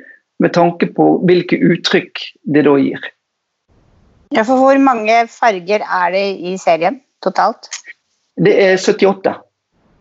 med 0.41 0.55
tanke 0.55 0.89
på 0.97 1.07
hvilke 1.27 1.59
uttrykk 1.59 2.23
det 2.55 2.65
da 2.67 2.77
gir. 2.81 3.11
Ja, 4.31 4.43
for 4.47 4.63
Hvor 4.63 4.79
mange 4.79 5.27
farger 5.27 5.83
er 5.83 6.13
det 6.15 6.27
i 6.39 6.57
serien? 6.59 7.01
Totalt? 7.25 7.71
Det 8.41 8.55
er 8.65 8.77
78. 8.79 9.35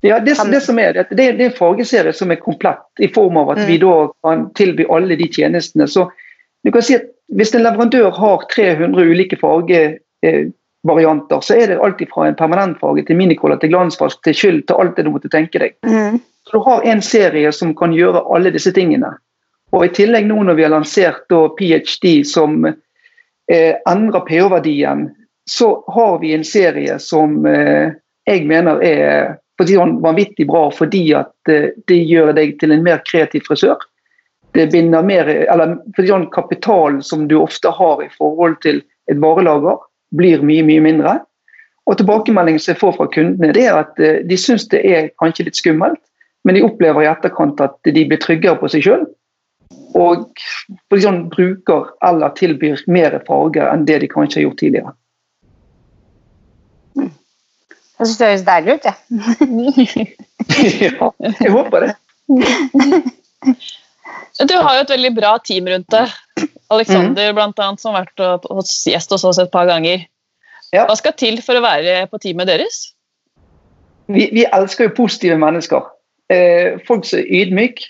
Ja, 0.02 0.20
det, 0.20 0.38
det, 0.52 0.62
som 0.62 0.80
er, 0.80 0.94
det, 0.94 1.08
det 1.12 1.26
er 1.26 1.42
en 1.44 1.56
fargeserie 1.56 2.14
som 2.16 2.32
er 2.32 2.40
komplett, 2.40 2.86
i 3.00 3.10
form 3.12 3.38
av 3.38 3.50
at 3.52 3.64
mm. 3.64 3.68
vi 3.68 3.78
da 3.82 3.96
kan 4.24 4.46
tilby 4.56 4.86
alle 4.90 5.18
de 5.20 5.28
tjenestene. 5.28 5.88
Så 5.88 6.08
du 6.64 6.72
kan 6.72 6.86
si 6.86 6.96
at 7.00 7.16
Hvis 7.30 7.52
en 7.54 7.62
leverandør 7.62 8.10
har 8.10 8.42
300 8.50 9.04
ulike 9.06 9.38
fargevarianter, 9.38 11.36
eh, 11.36 11.44
så 11.46 11.54
er 11.54 11.68
det 11.70 11.76
alt 11.78 12.00
fra 12.10 12.26
en 12.26 12.38
permanentfage 12.40 13.04
til 13.06 13.20
minikola 13.20 13.60
til 13.62 13.70
glansfask, 13.70 14.18
til 14.26 14.34
skyld 14.34 14.64
til 14.66 14.80
alt 14.82 14.96
det 14.98 15.06
du 15.06 15.12
måtte 15.14 15.30
tenke 15.30 15.62
deg. 15.62 15.76
Mm. 15.86 16.18
Så 16.50 16.58
Du 16.58 16.64
har 16.66 16.82
en 16.82 17.02
serie 17.06 17.52
som 17.54 17.76
kan 17.78 17.94
gjøre 17.94 18.24
alle 18.34 18.50
disse 18.50 18.74
tingene. 18.74 19.12
Og 19.78 19.86
I 19.86 19.92
tillegg 19.94 20.26
nå 20.26 20.42
når 20.42 20.58
vi 20.58 20.66
har 20.66 20.74
lansert 20.74 21.22
da, 21.30 21.44
PhD 21.60 22.26
som 22.26 22.66
eh, 22.66 23.78
endrer 23.86 24.26
pH-verdien 24.26 25.06
så 25.50 25.84
har 25.88 26.20
vi 26.20 26.34
en 26.34 26.46
serie 26.46 27.00
som 27.00 27.46
eh, 27.46 27.96
jeg 28.30 28.46
mener 28.48 28.84
er 28.86 29.38
vanvittig 30.04 30.46
bra 30.48 30.68
fordi 30.72 31.08
at 31.18 31.50
eh, 31.50 31.72
det 31.90 32.04
gjør 32.06 32.36
deg 32.38 32.60
til 32.62 32.76
en 32.76 32.84
mer 32.86 33.02
kreativ 33.10 33.48
frisør. 33.48 33.82
Det 34.54 34.70
binder 34.72 35.06
mer, 35.06 35.28
eller 35.30 35.78
sånn 35.98 36.30
Kapitalen 36.34 37.02
som 37.06 37.28
du 37.30 37.40
ofte 37.40 37.70
har 37.70 38.04
i 38.04 38.10
forhold 38.18 38.60
til 38.62 38.84
et 39.10 39.18
varelager, 39.22 39.82
blir 40.14 40.46
mye 40.46 40.66
mye 40.66 40.86
mindre. 40.86 41.18
Og 41.90 41.98
Tilbakemeldingen 41.98 42.62
som 42.62 42.76
jeg 42.76 42.82
får 42.84 42.96
fra 42.98 43.10
kundene, 43.10 43.54
det 43.54 43.66
er 43.66 43.82
at 43.82 43.98
eh, 43.98 44.22
de 44.26 44.38
syns 44.38 44.70
det 44.70 44.84
er 44.86 45.12
kanskje 45.22 45.50
litt 45.50 45.58
skummelt, 45.58 46.02
men 46.46 46.56
de 46.56 46.66
opplever 46.66 47.04
i 47.04 47.10
etterkant 47.10 47.62
at 47.62 47.78
de 47.90 48.06
blir 48.06 48.22
tryggere 48.22 48.62
på 48.62 48.70
seg 48.70 48.86
sjøl. 48.86 49.10
Og 49.98 50.30
sånn, 51.02 51.24
bruker 51.34 51.90
eller 52.06 52.38
tilbyr 52.38 52.86
mer 52.88 53.18
farger 53.26 53.74
enn 53.74 53.90
det 53.90 54.04
de 54.06 54.10
kanskje 54.12 54.44
har 54.44 54.52
gjort 54.52 54.62
tidligere. 54.62 54.94
Jeg 58.00 58.08
syns 58.08 58.20
det 58.20 58.28
høres 58.30 58.46
deilig 58.48 58.76
ut, 58.76 58.86
jeg. 58.88 58.96
ja, 60.86 61.10
jeg 61.44 61.52
håper 61.52 61.86
det. 61.86 61.92
Du 64.48 64.56
har 64.56 64.78
jo 64.78 64.86
et 64.86 64.94
veldig 64.94 65.12
bra 65.18 65.34
team 65.44 65.68
rundt 65.68 65.90
deg. 65.92 66.14
Aleksander, 66.72 67.34
mm. 67.34 67.36
blant 67.36 67.60
annet, 67.60 67.82
som 67.82 67.98
har 67.98 68.08
vært 68.08 68.48
hos 68.48 68.72
gjest 68.88 69.12
hos 69.12 69.26
oss 69.28 69.42
et 69.42 69.52
par 69.52 69.68
ganger. 69.68 70.06
Ja. 70.72 70.86
Hva 70.86 70.96
skal 70.96 71.18
til 71.20 71.42
for 71.44 71.60
å 71.60 71.66
være 71.66 72.06
på 72.12 72.22
teamet 72.24 72.48
deres? 72.48 72.82
Vi, 74.10 74.30
vi 74.32 74.46
elsker 74.48 74.88
jo 74.88 74.96
positive 75.02 75.36
mennesker. 75.42 75.90
Eh, 76.32 76.78
folk 76.88 77.04
som 77.10 77.20
er 77.20 77.28
ydmyke. 77.42 77.90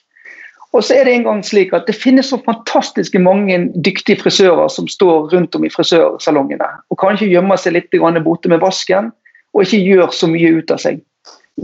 Og 0.70 0.84
så 0.86 1.00
er 1.00 1.08
det 1.08 1.16
en 1.16 1.26
gang 1.26 1.40
slik 1.46 1.72
at 1.74 1.88
det 1.90 1.98
finnes 1.98 2.28
så 2.30 2.38
fantastiske 2.46 3.20
mange 3.22 3.58
dyktige 3.86 4.20
frisører 4.22 4.70
som 4.70 4.90
står 4.90 5.32
rundt 5.34 5.56
om 5.58 5.66
i 5.66 5.72
frisørsalongene 5.74 6.68
og 6.94 7.00
kanskje 7.02 7.30
gjemmer 7.32 7.58
seg 7.58 7.74
litt 7.74 7.96
borte 8.22 8.52
med 8.54 8.62
vasken 8.62 9.10
og 9.56 9.66
ikke 9.66 9.82
gjør 9.82 10.14
så 10.16 10.30
mye 10.30 10.52
ut 10.60 10.72
av 10.72 10.82
seg. 10.82 11.02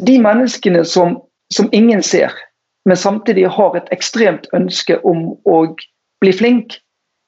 De 0.05 0.17
menneskene 0.21 0.83
som, 0.87 1.19
som 1.53 1.69
ingen 1.75 2.03
ser, 2.03 2.33
men 2.85 2.97
samtidig 2.97 3.47
har 3.55 3.77
et 3.77 3.87
ekstremt 3.95 4.49
ønske 4.53 4.97
om 5.07 5.31
å 5.45 5.61
bli 6.21 6.33
flink, 6.35 6.79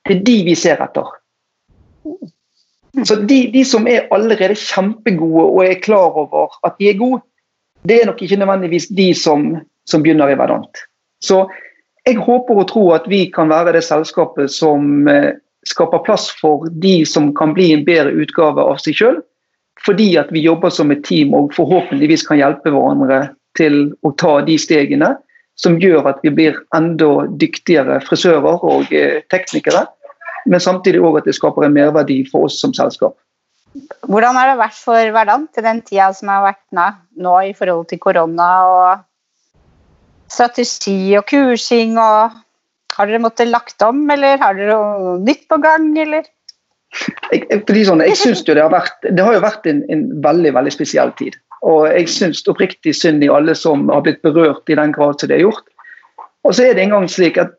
det 0.08 0.20
er 0.20 0.26
de 0.28 0.36
vi 0.48 0.56
ser 0.56 0.82
etter. 0.84 1.08
Så 3.06 3.20
de, 3.30 3.40
de, 3.54 3.64
som 3.66 3.88
er 3.90 4.08
allerede 4.14 4.58
kjempegode 4.58 5.46
og 5.46 5.64
er 5.66 5.82
klar 5.84 6.16
over 6.18 6.54
at 6.66 6.78
de 6.80 6.90
er 6.90 7.00
gode, 7.00 7.22
det 7.88 8.02
er 8.02 8.10
nok 8.10 8.22
ikke 8.24 8.40
nødvendigvis 8.42 8.90
de 8.98 9.12
som, 9.16 9.52
som 9.86 10.04
begynner 10.04 10.34
i 10.34 10.38
Verdant. 10.40 10.82
Så 11.22 11.46
jeg 12.08 12.18
håper 12.24 12.62
og 12.62 12.70
tror 12.72 12.96
at 12.96 13.10
vi 13.10 13.28
kan 13.34 13.52
være 13.52 13.76
det 13.76 13.84
selskapet 13.86 14.52
som 14.54 15.08
eh, 15.12 15.36
skaper 15.68 16.04
plass 16.06 16.30
for 16.40 16.66
de 16.82 17.02
som 17.06 17.34
kan 17.36 17.54
bli 17.54 17.72
en 17.76 17.86
bedre 17.86 18.16
utgave 18.16 18.64
av 18.64 18.80
seg 18.82 18.98
sjøl, 18.98 19.20
fordi 19.86 20.12
at 20.20 20.32
vi 20.34 20.46
jobber 20.46 20.74
som 20.74 20.92
et 20.92 21.04
team 21.06 21.36
og 21.38 21.54
forhåpentligvis 21.56 22.26
kan 22.28 22.40
hjelpe 22.40 22.74
hverandre 22.74 23.28
til 23.58 23.92
å 24.06 24.14
ta 24.18 24.40
de 24.46 24.58
stegene 24.62 25.14
som 25.58 25.78
gjør 25.82 26.12
at 26.12 26.20
vi 26.26 26.32
blir 26.34 26.58
enda 26.78 27.28
dyktigere 27.42 28.00
frisører 28.06 28.62
og 28.66 28.92
eh, 28.94 29.24
teknikere. 29.34 29.88
Men 30.48 30.62
samtidig 30.64 31.02
òg 31.04 31.22
at 31.22 31.30
det 31.30 31.36
skaper 31.36 31.66
en 31.66 31.76
merverdi 31.76 32.22
for 32.30 32.48
oss 32.48 32.60
som 32.62 32.76
selskap. 32.78 33.18
Hvordan 34.08 34.38
har 34.38 34.52
det 34.52 34.62
vært 34.62 34.78
for 34.80 35.12
hverdagen 35.14 35.48
til 35.54 35.66
den 35.66 35.82
tida 35.86 36.10
som 36.16 36.32
har 36.32 36.46
vært 36.46 36.64
nå 37.18 37.36
i 37.50 37.54
forhold 37.58 37.90
til 37.90 38.02
korona 38.02 38.50
og 38.70 39.04
strategi 40.32 41.16
og 41.18 41.26
kursing 41.30 41.98
og 42.02 42.44
Har 42.98 43.06
dere 43.06 43.22
måttet 43.22 43.52
lagt 43.52 43.84
om, 43.86 44.00
eller 44.10 44.40
har 44.42 44.56
dere 44.58 44.74
noe 44.74 45.20
nytt 45.22 45.44
på 45.46 45.60
gang, 45.62 45.84
eller? 46.02 46.24
Jeg, 47.32 47.64
fordi 47.68 47.84
sånn, 47.88 48.04
jeg 48.06 48.20
synes 48.20 48.44
jo 48.48 48.56
det 48.56 48.64
har 48.64 48.74
vært 48.74 49.08
det 49.08 49.24
har 49.24 49.36
jo 49.36 49.44
vært 49.44 49.68
en, 49.70 49.84
en 49.94 50.06
veldig 50.24 50.54
veldig 50.58 50.74
spesiell 50.74 51.12
tid. 51.20 51.38
Og 51.68 51.88
jeg 51.90 52.10
syns 52.12 52.46
oppriktig 52.48 52.94
synd 52.96 53.26
i 53.26 53.32
alle 53.34 53.56
som 53.58 53.88
har 53.90 54.04
blitt 54.06 54.22
berørt 54.26 54.70
i 54.70 54.78
den 54.78 54.94
grad 54.96 55.20
som 55.20 55.32
det 55.32 55.40
er 55.40 55.48
gjort. 55.48 55.66
Og 56.48 56.56
så 56.56 56.68
er 56.68 56.78
det 56.78 56.86
engang 56.86 57.08
slik 57.12 57.40
at 57.42 57.56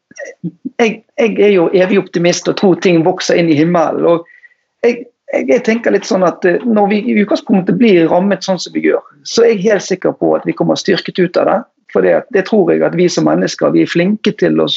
jeg, 0.78 1.02
jeg, 1.18 1.34
er 1.36 1.52
jo 1.52 1.68
evig 1.76 1.98
optimist 2.00 2.48
og 2.48 2.56
tror 2.58 2.78
ting 2.82 3.02
vokser 3.06 3.38
inn 3.38 3.50
i 3.52 3.58
himmelen. 3.58 4.06
og 4.06 4.86
jeg, 4.86 5.04
jeg, 5.34 5.62
tenker 5.66 5.92
litt 5.92 6.06
sånn 6.08 6.24
at 6.24 6.44
eh, 6.46 6.62
Når 6.64 6.88
vi 6.92 7.00
i 7.02 7.16
utgangspunktet 7.20 7.76
blir 7.78 8.08
rammet 8.08 8.46
sånn 8.46 8.60
som 8.62 8.72
vi 8.72 8.86
gjør, 8.86 9.02
så 9.24 9.44
er 9.44 9.56
jeg 9.56 9.66
helt 9.66 9.84
sikker 9.84 10.14
på 10.16 10.32
at 10.38 10.46
vi 10.48 10.56
kommer 10.56 10.78
styrket 10.78 11.18
ut 11.18 11.36
av 11.36 11.50
det. 11.50 11.58
For 11.92 12.04
det, 12.04 12.22
det 12.36 12.46
tror 12.48 12.72
jeg 12.72 12.84
at 12.84 12.96
vi 12.96 13.08
som 13.12 13.26
mennesker 13.28 13.72
vi 13.74 13.84
er 13.84 13.90
flinke 13.90 14.32
til 14.40 14.60
å 14.60 14.68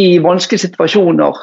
i 0.00 0.16
vanskelige 0.24 0.70
situasjoner 0.70 1.38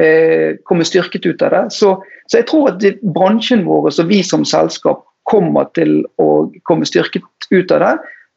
eh, 0.00 0.56
komme 0.64 0.84
styrket 0.84 1.26
ut 1.26 1.42
av 1.42 1.54
det. 1.54 1.64
Så, 1.74 1.96
så 2.26 2.40
jeg 2.40 2.48
tror 2.50 2.72
at 2.72 2.84
bransjen 3.02 3.64
vår 3.66 3.90
og 3.90 4.10
vi 4.10 4.22
som 4.26 4.44
selskap 4.48 5.04
kommer 5.26 5.68
til 5.76 6.04
å 6.22 6.46
komme 6.68 6.86
styrket 6.86 7.24
ut 7.50 7.72
av 7.74 7.82
det. 7.82 7.94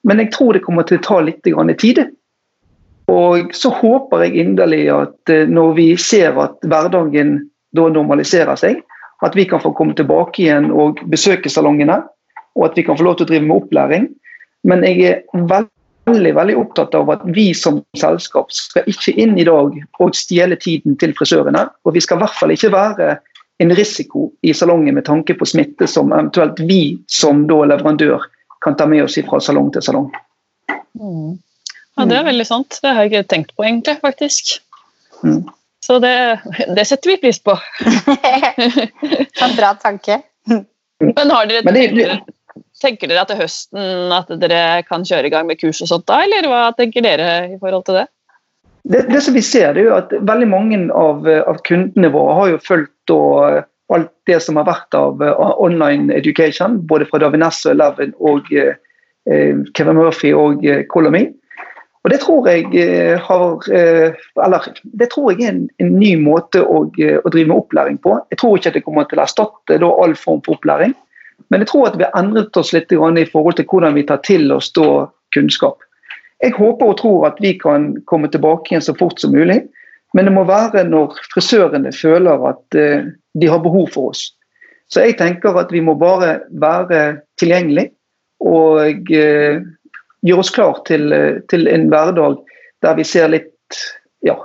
Men 0.08 0.24
jeg 0.24 0.32
tror 0.36 0.56
det 0.56 0.64
kommer 0.66 0.88
til 0.88 1.00
å 1.00 1.06
ta 1.06 1.20
litt 1.22 1.44
tid. 1.44 2.06
Og 3.10 3.56
så 3.58 3.72
håper 3.74 4.26
jeg 4.26 4.46
inderlig 4.46 4.86
at 4.94 5.34
eh, 5.34 5.50
når 5.50 5.74
vi 5.78 5.90
ser 5.98 6.38
at 6.40 6.58
hverdagen 6.66 7.40
da 7.78 7.90
normaliserer 7.92 8.58
seg, 8.58 8.80
at 9.26 9.36
vi 9.36 9.46
kan 9.50 9.62
få 9.62 9.74
komme 9.76 9.98
tilbake 9.98 10.46
igjen 10.46 10.70
og 10.72 11.02
besøke 11.12 11.52
salongene. 11.52 12.00
Og 12.58 12.70
at 12.70 12.78
vi 12.80 12.86
kan 12.88 12.98
få 12.98 13.06
lov 13.06 13.20
til 13.20 13.28
å 13.28 13.30
drive 13.30 13.46
med 13.46 13.62
opplæring. 13.62 14.08
Men 14.68 14.84
jeg 14.84 15.04
er 15.08 15.20
veldig 15.34 15.79
veldig 16.10 16.36
veldig 16.36 16.56
opptatt 16.60 16.96
av 16.98 17.10
at 17.14 17.26
vi 17.36 17.50
som 17.58 17.82
selskap 17.98 18.52
skal 18.54 18.88
ikke 18.90 19.16
inn 19.22 19.38
i 19.40 19.46
dag 19.48 19.76
og 20.00 20.18
stjele 20.18 20.58
tiden 20.60 20.98
til 21.00 21.14
frisørene. 21.18 21.68
Og 21.86 21.96
vi 21.96 22.04
skal 22.04 22.20
i 22.20 22.26
hvert 22.26 22.38
fall 22.40 22.54
ikke 22.56 22.72
være 22.74 23.18
en 23.60 23.76
risiko 23.76 24.30
i 24.42 24.54
salongen 24.56 24.96
med 24.96 25.06
tanke 25.08 25.36
på 25.36 25.48
smitte 25.48 25.88
som 25.88 26.14
eventuelt 26.16 26.62
vi 26.64 26.98
som 27.12 27.46
da 27.50 27.60
leverandør 27.74 28.26
kan 28.64 28.76
ta 28.80 28.88
med 28.88 29.04
oss 29.04 29.20
fra 29.28 29.40
salong 29.44 29.72
til 29.76 29.84
salong. 29.84 30.10
Mm. 31.00 31.38
Ja, 31.96 32.06
Det 32.06 32.18
er 32.18 32.28
veldig 32.28 32.48
sant. 32.48 32.80
Det 32.82 32.92
har 32.96 33.04
jeg 33.04 33.12
ikke 33.12 33.30
tenkt 33.36 33.56
på, 33.56 33.64
egentlig. 33.64 33.98
faktisk. 34.02 34.60
Mm. 35.24 35.44
Så 35.84 36.00
det, 36.00 36.40
det, 36.76 36.86
setter 36.88 37.12
vi 37.12 37.18
pris 37.18 37.40
på. 37.44 37.56
en 39.44 39.56
bra 39.58 39.74
tanke. 39.82 40.22
Men 41.00 41.32
har 41.32 41.48
dere, 41.48 41.64
det? 41.64 41.88
dere, 41.96 42.20
tenker 42.82 43.10
dere 43.12 43.26
at 43.26 43.32
til 43.32 43.42
høsten 43.42 44.14
at 44.16 44.32
dere 44.42 44.62
kan 44.88 45.04
kjøre 45.08 45.30
i 45.30 45.34
gang 45.34 45.50
med 45.50 45.60
kurs 45.62 45.82
og 45.84 45.92
sånt 45.92 46.08
da, 46.10 46.22
eller 46.26 46.48
hva 46.50 46.62
tenker 46.78 47.06
dere 47.06 47.32
i 47.54 47.60
forhold 47.60 47.86
til 47.90 48.02
det? 48.02 48.08
Det, 48.90 49.04
det 49.12 49.20
som 49.22 49.36
vi 49.36 49.44
ser, 49.44 49.76
er 49.76 49.84
jo 49.86 49.98
at 49.98 50.14
veldig 50.16 50.48
mange 50.50 50.80
av, 50.96 51.28
av 51.28 51.60
kundene 51.68 52.10
våre 52.14 52.38
har 52.38 52.54
jo 52.54 52.62
fulgt 52.64 53.14
og, 53.14 53.66
alt 53.94 54.12
det 54.30 54.38
som 54.46 54.60
har 54.60 54.68
vært 54.70 54.96
av 54.98 55.22
uh, 55.24 55.50
online 55.62 56.14
education, 56.14 56.78
både 56.90 57.08
fra 57.10 57.22
Davines 57.24 57.64
og 57.66 57.74
Eleven 57.74 58.16
og 58.20 58.50
uh, 58.54 58.74
Kevin 59.78 59.98
Murphy 59.98 60.34
og 60.38 60.66
uh, 60.66 60.84
Colomy. 60.94 61.28
Og 62.06 62.14
Det 62.14 62.22
tror 62.24 62.46
jeg 62.48 63.18
har 63.20 63.66
eller 63.70 64.68
det 65.02 65.10
tror 65.12 65.34
jeg 65.34 65.44
er 65.44 65.50
en, 65.52 65.66
en 65.84 65.90
ny 66.00 66.14
måte 66.16 66.62
å, 66.64 66.86
å, 66.88 67.32
drive 67.34 67.50
med 67.50 67.58
opplæring 67.58 67.98
på. 68.00 68.14
Jeg 68.32 68.40
tror 68.40 68.56
ikke 68.56 68.72
at 68.72 68.78
det 68.78 68.84
kommer 68.86 69.10
til 69.10 69.20
å 69.20 69.26
erstatte 69.26 69.80
all 69.84 70.16
form 70.16 70.40
for 70.46 70.56
opplæring, 70.56 70.94
men 71.50 71.64
jeg 71.64 71.72
tror 71.72 71.90
at 71.90 71.98
vi 72.00 72.06
har 72.06 72.18
endret 72.20 72.58
oss 72.60 72.74
litt 72.76 72.92
i 72.92 72.98
forhold 73.32 73.58
til 73.58 73.68
hvordan 73.70 73.96
vi 73.96 74.06
tar 74.08 74.22
til 74.28 74.52
oss 74.54 74.72
da, 74.76 75.08
kunnskap. 75.34 75.80
Jeg 76.40 76.56
håper 76.56 76.94
og 76.94 77.00
tror 77.00 77.28
at 77.28 77.40
vi 77.44 77.54
kan 77.60 77.94
komme 78.08 78.30
tilbake 78.32 78.72
igjen 78.72 78.86
så 78.86 78.96
fort 78.96 79.20
som 79.20 79.34
mulig. 79.36 79.64
Men 80.14 80.26
det 80.26 80.34
må 80.34 80.46
være 80.48 80.86
når 80.88 81.18
frisørene 81.34 81.92
føler 81.94 82.46
at 82.50 82.78
uh, 82.78 83.10
de 83.38 83.50
har 83.50 83.62
behov 83.62 83.90
for 83.94 84.14
oss. 84.14 84.30
Så 84.90 85.04
jeg 85.06 85.20
tenker 85.20 85.58
at 85.60 85.74
vi 85.74 85.84
må 85.86 85.94
bare 86.00 86.40
være 86.50 87.20
tilgjengelig 87.42 87.90
og 88.42 89.12
uh, 89.14 89.60
gjøre 90.26 90.46
oss 90.46 90.54
klar 90.56 90.82
til, 90.90 91.12
uh, 91.14 91.42
til, 91.52 91.68
en 91.70 91.90
hverdag 91.92 92.40
der 92.86 92.98
vi 92.98 93.06
ser 93.06 93.30
litt 93.30 93.82
ja, 94.26 94.38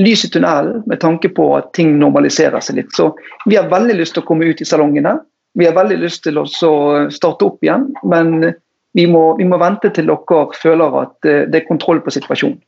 lys 0.00 0.24
i 0.26 0.32
tunnelen 0.32 0.82
med 0.88 1.02
tanke 1.04 1.30
på 1.30 1.52
at 1.60 1.70
ting 1.76 1.94
normaliserer 2.00 2.64
seg 2.64 2.80
litt. 2.80 2.90
Så 2.96 3.12
vi 3.46 3.60
har 3.60 3.70
veldig 3.70 4.00
lyst 4.00 4.16
til 4.16 4.24
å 4.24 4.28
komme 4.32 4.48
ut 4.48 4.64
i 4.64 4.66
salongene. 4.66 5.18
Vi 5.58 5.66
har 5.66 5.74
veldig 5.74 5.98
lyst 5.98 6.22
til 6.22 6.38
å 6.38 6.46
starte 6.46 7.48
opp 7.48 7.64
igjen, 7.66 7.88
men 8.06 8.54
vi 8.96 9.06
må, 9.10 9.36
vi 9.38 9.46
må, 9.48 9.58
vente 9.60 9.90
til 9.94 10.08
dere 10.08 10.44
føler 10.58 10.96
at 11.02 11.28
eh, 11.28 11.44
det 11.50 11.60
er 11.60 11.68
kontroll 11.68 12.00
på 12.04 12.14
situasjonen. 12.14 12.60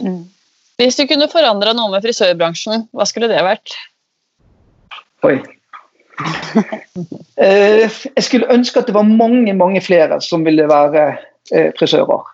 Mm. 0.00 0.20
Hvis 0.80 0.96
du 0.96 1.04
kunne 1.10 1.28
forandra 1.30 1.72
noe 1.76 1.90
med 1.92 2.04
frisørbransjen, 2.04 2.86
hva 2.94 3.06
skulle 3.08 3.30
det 3.30 3.40
vært? 3.46 3.78
Oi. 5.26 5.38
Eh, 7.40 7.86
jeg 7.88 8.22
skulle 8.26 8.50
ønske 8.52 8.82
at 8.82 8.90
det 8.90 8.92
var 8.92 9.06
mange 9.08 9.54
mange 9.56 9.80
flere 9.80 10.18
som 10.20 10.42
ville 10.44 10.66
være 10.68 11.04
eh, 11.56 11.70
frisører. 11.78 12.26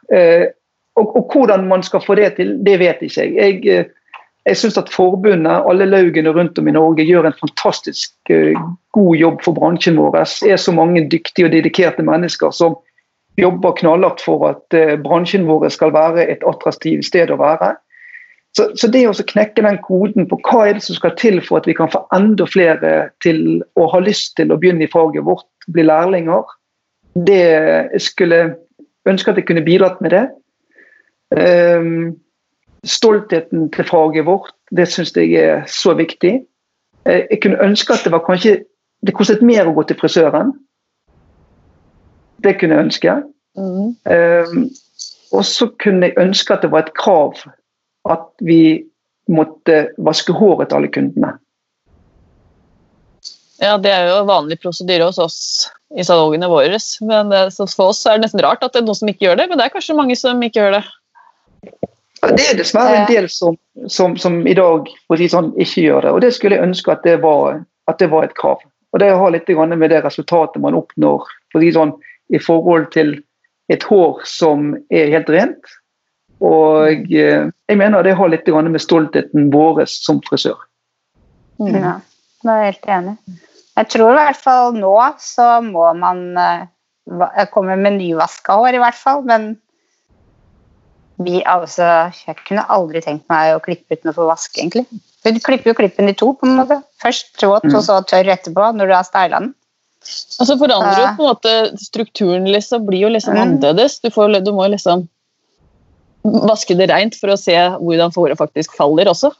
Og, 0.99 1.05
og, 1.05 1.29
hvordan 1.31 1.69
man 1.71 1.85
skal 1.87 2.03
få 2.03 2.17
det 2.19 2.33
til, 2.41 2.57
det 2.67 2.75
vet 2.83 3.05
ikke 3.07 3.29
jeg. 3.29 3.37
Jeg, 3.37 3.85
jeg 4.47 4.59
syns 4.61 4.77
at 4.79 4.91
forbundet, 4.95 5.65
alle 5.67 5.89
laugene 5.91 6.31
rundt 6.35 6.59
om 6.59 6.69
i 6.69 6.75
Norge, 6.75 7.05
gjør 7.07 7.27
en 7.27 7.39
fantastisk 7.41 8.13
uh, 8.31 8.59
god 8.95 9.17
jobb 9.19 9.41
for 9.45 9.59
bransjen 9.59 9.99
vår. 9.99 10.21
Det 10.43 10.53
er 10.55 10.61
så 10.63 10.75
mange 10.75 11.03
dyktige 11.11 11.49
og 11.49 11.55
dedikerte 11.55 12.07
mennesker 12.07 12.55
som 12.55 12.77
jobber 13.41 13.75
knallhardt 13.81 14.23
for 14.23 14.47
at 14.49 14.77
uh, 14.79 14.95
bransjen 15.03 15.49
vår 15.49 15.67
skal 15.75 15.95
være 15.97 16.29
et 16.31 16.47
attraktivt 16.47 17.09
sted 17.09 17.33
å 17.35 17.41
være. 17.41 17.75
Så, 18.57 18.71
så 18.79 18.89
det 18.89 19.03
å 19.05 19.13
knekke 19.13 19.65
den 19.67 19.81
koden 19.85 20.29
på 20.31 20.39
hva 20.47 20.63
er 20.69 20.79
det 20.79 20.85
som 20.87 20.97
skal 20.97 21.13
til 21.21 21.43
for 21.45 21.61
at 21.61 21.67
vi 21.69 21.75
kan 21.77 21.91
få 21.93 22.07
enda 22.17 22.47
flere 22.49 22.93
til 23.25 23.61
å 23.77 23.89
ha 23.93 24.01
lyst 24.01 24.39
til 24.39 24.55
å 24.55 24.57
begynne 24.61 24.87
i 24.87 24.93
faget 24.93 25.27
vårt, 25.27 25.49
bli 25.69 25.85
lærlinger, 25.85 26.47
det 27.27 28.01
skulle 28.01 28.55
ønske 29.09 29.33
at 29.33 29.41
jeg 29.41 29.49
kunne 29.51 29.65
bidratt 29.67 30.01
med 30.05 30.15
det. 30.15 30.25
Um, 31.37 32.17
Stoltheten 32.87 33.71
til 33.75 33.85
faget 33.89 34.27
vårt, 34.27 34.55
det 34.71 34.89
syns 34.91 35.15
jeg 35.17 35.35
er 35.43 35.65
så 35.71 35.95
viktig. 35.99 36.41
Eh, 37.07 37.23
jeg 37.31 37.41
kunne 37.43 37.63
ønske 37.63 37.95
at 37.95 38.05
det 38.05 38.13
var 38.15 38.25
kanskje 38.27 38.63
Det 39.07 39.13
kostet 39.15 39.43
mer 39.45 39.69
å 39.69 39.75
gå 39.77 39.83
til 39.87 39.99
frisøren. 40.01 40.55
Det 42.43 42.55
kunne 42.59 42.75
jeg 42.75 42.85
ønske. 42.87 43.13
Mm. 43.55 43.93
Um, 44.09 44.63
og 45.37 45.45
så 45.45 45.69
kunne 45.79 46.09
jeg 46.09 46.19
ønske 46.19 46.55
at 46.57 46.65
det 46.65 46.71
var 46.73 46.87
et 46.87 46.95
krav 46.97 47.37
at 48.09 48.25
vi 48.41 48.87
måtte 49.29 49.91
vaske 49.99 50.33
håret 50.33 50.71
til 50.71 50.81
alle 50.81 50.91
kundene. 50.91 51.35
Ja, 53.61 53.77
det 53.81 53.93
er 53.93 54.11
jo 54.11 54.25
vanlig 54.29 54.59
prosedyre 54.65 55.09
hos 55.09 55.21
oss 55.23 55.39
i 55.97 56.05
salongene 56.05 56.49
våre. 56.51 56.81
Men 57.09 57.33
eh, 57.33 57.49
for 57.73 57.91
oss 57.93 58.05
er 58.05 58.19
det 58.19 58.27
nesten 58.27 58.43
rart 58.45 58.65
at 58.65 58.75
det 58.75 58.83
er 58.83 58.89
noen 58.89 58.99
som 58.99 59.13
ikke 59.13 59.29
gjør 59.29 59.41
det, 59.41 59.49
men 59.51 59.61
det 59.61 59.69
er 59.69 59.77
kanskje 59.77 59.97
mange 59.97 60.17
som 60.19 60.43
ikke 60.45 60.61
gjør 60.61 60.79
det. 60.79 60.85
Det 62.23 62.47
er 62.51 62.57
dessverre 62.59 63.03
en 63.03 63.09
del 63.11 63.29
som, 63.31 63.57
som, 63.93 64.17
som 64.17 64.39
i 64.49 64.55
dag 64.57 64.89
si 65.21 65.29
sånn, 65.31 65.53
ikke 65.61 65.85
gjør 65.85 66.07
det. 66.07 66.13
og 66.17 66.21
Det 66.25 66.33
skulle 66.35 66.57
jeg 66.57 66.65
ønske 66.65 66.95
at 66.95 67.05
det 67.05 67.19
var, 67.23 67.61
at 67.91 68.01
det 68.01 68.09
var 68.13 68.27
et 68.27 68.37
krav. 68.39 68.63
Og 68.95 69.01
Det 69.03 69.11
har 69.13 69.33
litt 69.35 69.51
med 69.53 69.91
det 69.93 70.05
resultatet 70.05 70.63
man 70.63 70.79
oppnår 70.79 71.27
for 71.53 71.61
si 71.61 71.73
sånn, 71.75 71.93
i 72.33 72.41
forhold 72.43 72.89
til 72.95 73.19
et 73.71 73.83
hår 73.87 74.23
som 74.27 74.73
er 74.91 75.13
helt 75.13 75.29
rent. 75.31 75.77
Og 76.45 77.13
eh, 77.13 77.49
jeg 77.69 77.79
mener 77.81 78.05
det 78.05 78.17
har 78.17 78.31
litt 78.33 78.49
med 78.49 78.83
stoltheten 78.83 79.51
vår 79.53 79.85
som 79.91 80.21
frisør. 80.27 80.59
Mm. 81.61 81.77
Ja, 81.77 81.95
det 82.45 82.53
er 82.53 82.63
jeg 82.63 82.73
helt 82.73 82.91
enig. 82.97 83.17
Jeg 83.77 83.89
tror 83.93 84.13
i 84.13 84.19
hvert 84.19 84.41
fall 84.41 84.77
nå 84.77 84.95
så 85.21 85.47
må 85.65 85.85
man 86.01 86.21
uh, 86.37 87.45
komme 87.53 87.77
med 87.77 87.99
nyvaska 87.99 88.57
hår, 88.57 88.77
i 88.77 88.81
hvert 88.81 88.97
fall. 88.97 89.25
Men 89.29 89.55
vi, 91.17 91.41
altså, 91.49 91.85
jeg 92.27 92.37
kunne 92.45 92.67
aldri 92.73 93.01
tenkt 93.05 93.25
meg 93.33 93.55
å 93.55 93.63
klippe 93.65 93.97
uten 93.97 94.13
å 94.13 94.17
få 94.17 94.27
vaske, 94.29 94.61
egentlig. 94.61 94.85
Du 95.25 95.41
klipper 95.43 95.73
jo 95.73 95.79
klippen 95.79 96.11
i 96.11 96.15
to, 96.17 96.33
på 96.37 96.47
en 96.47 96.59
måte. 96.61 96.81
Først 97.03 97.41
våt, 97.43 97.65
mm. 97.65 97.75
og 97.75 97.83
så 97.87 97.97
tørr 98.07 98.29
etterpå, 98.37 98.69
når 98.77 98.91
du 98.91 98.95
har 98.95 99.07
styla 99.07 99.41
den. 99.41 99.55
så 100.07 100.55
forandrer 100.61 101.01
jo 101.01 101.09
på 101.17 101.25
en 101.25 101.33
måte 101.33 101.55
strukturen 101.83 102.47
liksom, 102.53 102.85
blir 102.87 103.07
jo 103.07 103.13
liksom 103.15 103.35
mm. 103.35 103.43
annerledes. 103.43 103.99
Du, 104.05 104.11
får, 104.15 104.37
du, 104.45 104.53
må 104.55 104.69
liksom 104.71 105.07
vaske 106.23 106.77
det 106.79 106.91
reint 106.93 107.17
for 107.19 107.33
å 107.33 107.41
se 107.41 107.57
hvordan 107.57 108.15
håret 108.15 108.39
faktisk 108.39 108.77
faller 108.77 109.11
også. 109.11 109.33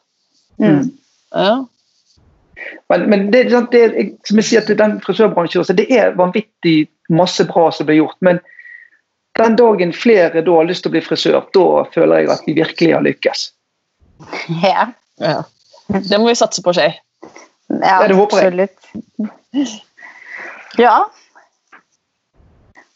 Mm. 0.63 0.91
Ja. 1.37 1.55
Men, 2.91 3.09
men 3.11 3.31
det, 3.31 3.47
det, 3.71 3.85
som 4.27 4.41
jeg 4.41 4.49
sier 4.49 4.67
til 4.67 4.79
den 4.81 4.97
frisørbransjen 5.05 5.77
det 5.77 5.87
er 5.93 6.17
vanvittig 6.19 6.87
masse 7.13 7.45
bra 7.47 7.69
som 7.75 7.87
blir 7.87 8.01
gjort. 8.01 8.17
men 8.25 8.41
den 9.37 9.57
dagen 9.57 9.93
flere 9.93 10.43
da 10.45 10.55
har 10.59 10.69
lyst 10.69 10.85
til 10.85 10.93
å 10.93 10.95
bli 10.97 11.03
frisør, 11.05 11.43
da 11.55 11.67
føler 11.95 12.23
jeg 12.23 12.31
at 12.33 12.47
vi 12.49 12.57
virkelig 12.61 12.95
har 12.97 13.05
lykkes. 13.07 13.51
Ja. 14.65 14.87
ja. 15.21 15.43
Det 15.93 16.19
må 16.19 16.31
vi 16.31 16.39
satse 16.39 16.63
på 16.65 16.73
skjer. 16.77 16.97
Ja, 17.69 17.99
det 18.09 18.17
håper 18.17 18.47
jeg. 18.47 18.69
Absolutt. 18.71 19.83
Ja. 20.81 20.95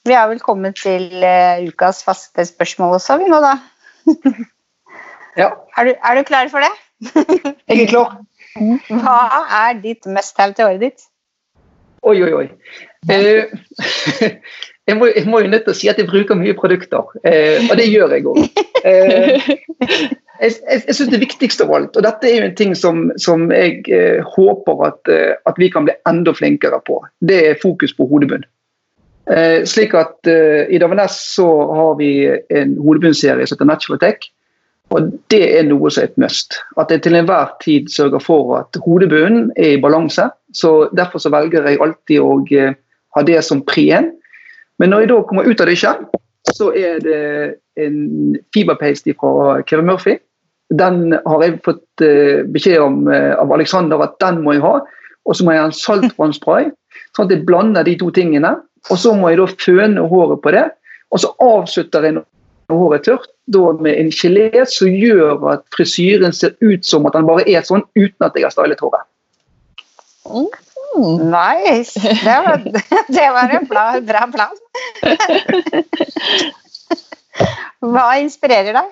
Vi 0.08 0.16
har 0.16 0.30
vel 0.30 0.40
kommet 0.40 0.80
til 0.80 1.10
uh, 1.20 1.60
ukas 1.68 2.00
faste 2.06 2.44
spørsmål 2.48 2.96
også, 2.96 3.18
vi 3.20 3.28
nå, 3.28 3.40
da. 3.44 3.52
ja. 5.42 5.50
Er 5.76 5.90
du, 5.90 5.92
er 5.92 6.16
du 6.16 6.22
klar 6.28 6.48
for 6.52 6.64
det? 6.64 6.72
jeg 7.68 7.84
er 7.84 7.90
klar. 7.90 8.16
Hva 9.04 9.18
er 9.60 9.80
ditt 9.82 10.08
must 10.08 10.40
have 10.40 10.56
til 10.56 10.70
året 10.70 10.82
ditt? 10.82 11.06
Oi, 12.00 12.16
oi, 12.24 12.32
oi. 12.32 12.46
Uh, 13.10 13.44
jeg 14.90 14.98
må, 14.98 15.10
jeg 15.14 15.26
må, 15.30 15.40
jo 15.44 15.50
nødt 15.52 15.66
til 15.66 15.74
å 15.74 15.78
si 15.78 15.90
at 15.92 16.00
jeg 16.00 16.08
bruker 16.10 16.38
mye 16.38 16.56
produkter, 16.58 17.14
eh, 17.24 17.62
og 17.68 17.76
det 17.78 17.90
gjør 17.90 18.16
jeg 18.16 18.28
òg. 18.30 18.42
Eh, 18.80 19.42
jeg 19.44 20.06
jeg, 20.40 20.54
jeg 20.86 20.94
syns 20.96 21.10
det 21.12 21.20
viktigste 21.20 21.66
av 21.66 21.74
alt, 21.76 21.98
og 21.98 22.04
dette 22.06 22.28
er 22.28 22.38
jo 22.38 22.46
en 22.46 22.54
ting 22.56 22.70
som, 22.78 23.02
som 23.20 23.50
jeg 23.52 23.82
eh, 23.92 24.24
håper 24.36 24.86
at, 24.86 25.10
eh, 25.12 25.34
at, 25.44 25.60
vi 25.60 25.68
kan 25.72 25.84
bli 25.84 25.92
enda 26.08 26.32
flinkere 26.32 26.80
på, 26.86 26.96
det 27.20 27.40
er 27.50 27.60
fokus 27.60 27.92
på 27.96 28.06
hodebunn. 28.08 28.46
Eh, 29.30 29.62
slik 29.68 29.94
at 29.94 30.26
eh, 30.30 30.64
I 30.72 30.80
Davines 30.80 31.18
så 31.36 31.46
har 31.76 31.98
vi 32.00 32.12
en 32.56 32.76
hodebunnserie 32.80 33.46
som 33.46 33.58
heter 33.58 33.68
Natural 33.68 34.00
Tech. 34.02 34.30
Og 34.90 35.12
det 35.30 35.42
er 35.54 35.68
noe 35.68 35.90
som 35.92 36.02
er 36.02 36.08
et 36.08 36.16
must. 36.18 36.56
At 36.80 36.90
jeg 36.90 37.04
til 37.04 37.14
enhver 37.14 37.52
tid 37.62 37.92
sørger 37.94 38.22
for 38.24 38.56
at 38.58 38.78
hodebunnen 38.82 39.52
er 39.54 39.76
i 39.76 39.82
balanse. 39.82 40.24
så 40.52 40.88
Derfor 40.96 41.22
så 41.22 41.30
velger 41.30 41.68
jeg 41.68 41.78
alltid 41.78 42.18
å 42.18 42.32
ha 43.14 43.22
det 43.22 43.44
som 43.46 43.62
én. 43.62 44.10
Men 44.80 44.92
når 44.92 45.04
jeg 45.04 45.10
da 45.12 45.20
kommer 45.28 45.48
ut 45.48 45.60
av 45.60 45.68
dusjen, 45.68 46.06
så 46.56 46.70
er 46.76 47.02
det 47.04 47.20
en 47.80 48.00
fiberpaste 48.54 49.14
fra 49.20 49.60
Kevin 49.68 49.90
Murphy. 49.90 50.16
Den 50.80 51.12
har 51.12 51.44
jeg 51.44 51.60
fått 51.66 52.04
uh, 52.04 52.46
beskjed 52.54 52.80
om 52.80 53.04
av 53.10 53.52
Alexander 53.52 54.00
at 54.06 54.16
den 54.22 54.40
må 54.44 54.56
jeg 54.56 54.64
ha. 54.64 54.78
Og 55.28 55.36
så 55.36 55.44
må 55.44 55.52
jeg 55.52 55.62
ha 55.62 55.68
en 55.68 55.76
saltvannspray, 55.76 56.70
sånn 57.16 57.28
at 57.28 57.34
jeg 57.34 57.46
blander 57.48 57.84
de 57.86 57.96
to 58.00 58.08
tingene. 58.14 58.54
Og 58.88 59.00
så 59.02 59.12
må 59.16 59.30
jeg 59.30 59.42
da 59.42 59.48
føne 59.60 60.06
håret 60.08 60.40
på 60.44 60.54
det. 60.56 60.64
Og 61.10 61.22
så 61.22 61.32
avslutter 61.44 62.06
jeg 62.06 62.16
når 62.16 62.80
håret 62.80 63.00
er 63.00 63.04
tørt, 63.10 63.30
da 63.50 63.72
med 63.82 63.98
en 63.98 64.12
gelé 64.14 64.64
som 64.70 64.88
gjør 64.94 65.42
at 65.52 65.64
frisyren 65.74 66.32
ser 66.34 66.54
ut 66.62 66.86
som 66.86 67.06
at 67.08 67.16
den 67.18 67.28
bare 67.28 67.46
er 67.50 67.66
sånn 67.66 67.82
uten 67.98 68.26
at 68.26 68.36
jeg 68.38 68.46
har 68.46 68.54
stylet 68.54 68.82
håret. 68.82 69.06
Mm. 70.96 71.30
Nice! 71.30 72.00
Det 72.00 72.36
var, 72.46 72.56
det 73.08 73.30
var 73.30 73.56
en 73.56 73.66
bra, 73.66 74.00
bra 74.00 74.26
plan. 74.32 74.56
Hva 77.80 78.06
inspirerer 78.20 78.74
deg? 78.76 78.88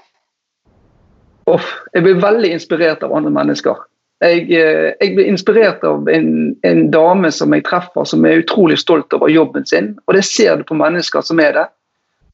Oh, 1.48 1.70
jeg 1.94 2.04
blir 2.04 2.20
veldig 2.20 2.50
inspirert 2.52 3.02
av 3.04 3.14
andre 3.16 3.32
mennesker. 3.32 3.80
Jeg, 4.24 4.48
eh, 4.50 4.92
jeg, 4.98 5.14
blir 5.14 5.28
inspirert 5.30 5.84
av 5.86 6.08
en, 6.10 6.30
en, 6.66 6.80
dame 6.90 7.30
som 7.32 7.54
jeg 7.54 7.64
treffer, 7.68 8.04
som 8.08 8.26
er 8.26 8.42
utrolig 8.42 8.78
stolt 8.80 9.14
over 9.14 9.30
jobben 9.30 9.66
sin. 9.66 9.92
Og 10.06 10.16
det 10.18 10.24
ser 10.26 10.58
du 10.58 10.66
på 10.68 10.78
mennesker 10.78 11.24
som 11.24 11.40
er 11.40 11.54
det. 11.54 11.66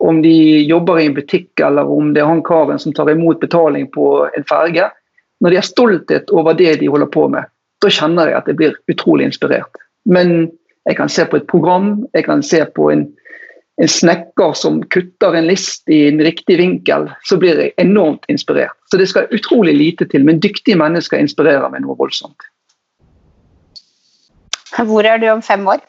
Om 0.05 0.23
de 0.25 0.35
jobber 0.67 1.01
i 1.01 1.07
en 1.09 1.17
butikk, 1.17 1.53
eller 1.63 1.89
om 1.89 2.13
det 2.15 2.25
er 2.25 2.31
han 2.31 2.43
karen 2.45 2.81
som 2.83 2.95
tar 2.97 3.13
imot 3.13 3.41
betaling 3.41 3.87
på 3.95 4.25
en 4.27 4.49
ferge. 4.49 4.89
Når 5.41 5.53
de 5.53 5.61
har 5.61 5.69
stolthet 5.69 6.33
over 6.35 6.57
det 6.57 6.79
de 6.81 6.91
holder 6.91 7.11
på 7.13 7.29
med, 7.31 7.47
da 7.85 7.93
kjenner 7.93 8.31
jeg 8.31 8.41
at 8.41 8.49
jeg 8.51 8.61
blir 8.61 8.79
utrolig 8.93 9.29
inspirert. 9.29 9.83
Men 10.05 10.51
jeg 10.89 10.99
kan 10.99 11.13
se 11.13 11.25
på 11.29 11.39
et 11.41 11.47
program, 11.49 12.07
jeg 12.17 12.27
kan 12.27 12.43
se 12.45 12.65
på 12.77 12.91
en 12.93 13.07
en 13.83 13.89
snekker 13.91 14.53
som 14.55 14.83
kutter 14.95 15.35
en 15.35 15.49
list 15.51 15.89
i 15.91 16.05
en 16.09 16.21
riktig 16.23 16.59
vinkel, 16.61 17.09
så 17.27 17.39
blir 17.41 17.59
jeg 17.59 17.75
enormt 17.83 18.27
inspirert. 18.31 18.77
Så 18.91 19.01
det 19.01 19.09
skal 19.11 19.31
utrolig 19.35 19.75
lite 19.75 20.07
til, 20.11 20.25
men 20.27 20.39
dyktige 20.43 20.79
mennesker 20.79 21.19
inspirerer 21.19 21.67
meg 21.73 21.83
noe 21.83 21.99
voldsomt. 21.99 22.47
Hvor 24.75 25.07
er 25.07 25.19
du 25.23 25.29
om 25.31 25.43
fem 25.43 25.67
år? 25.71 25.83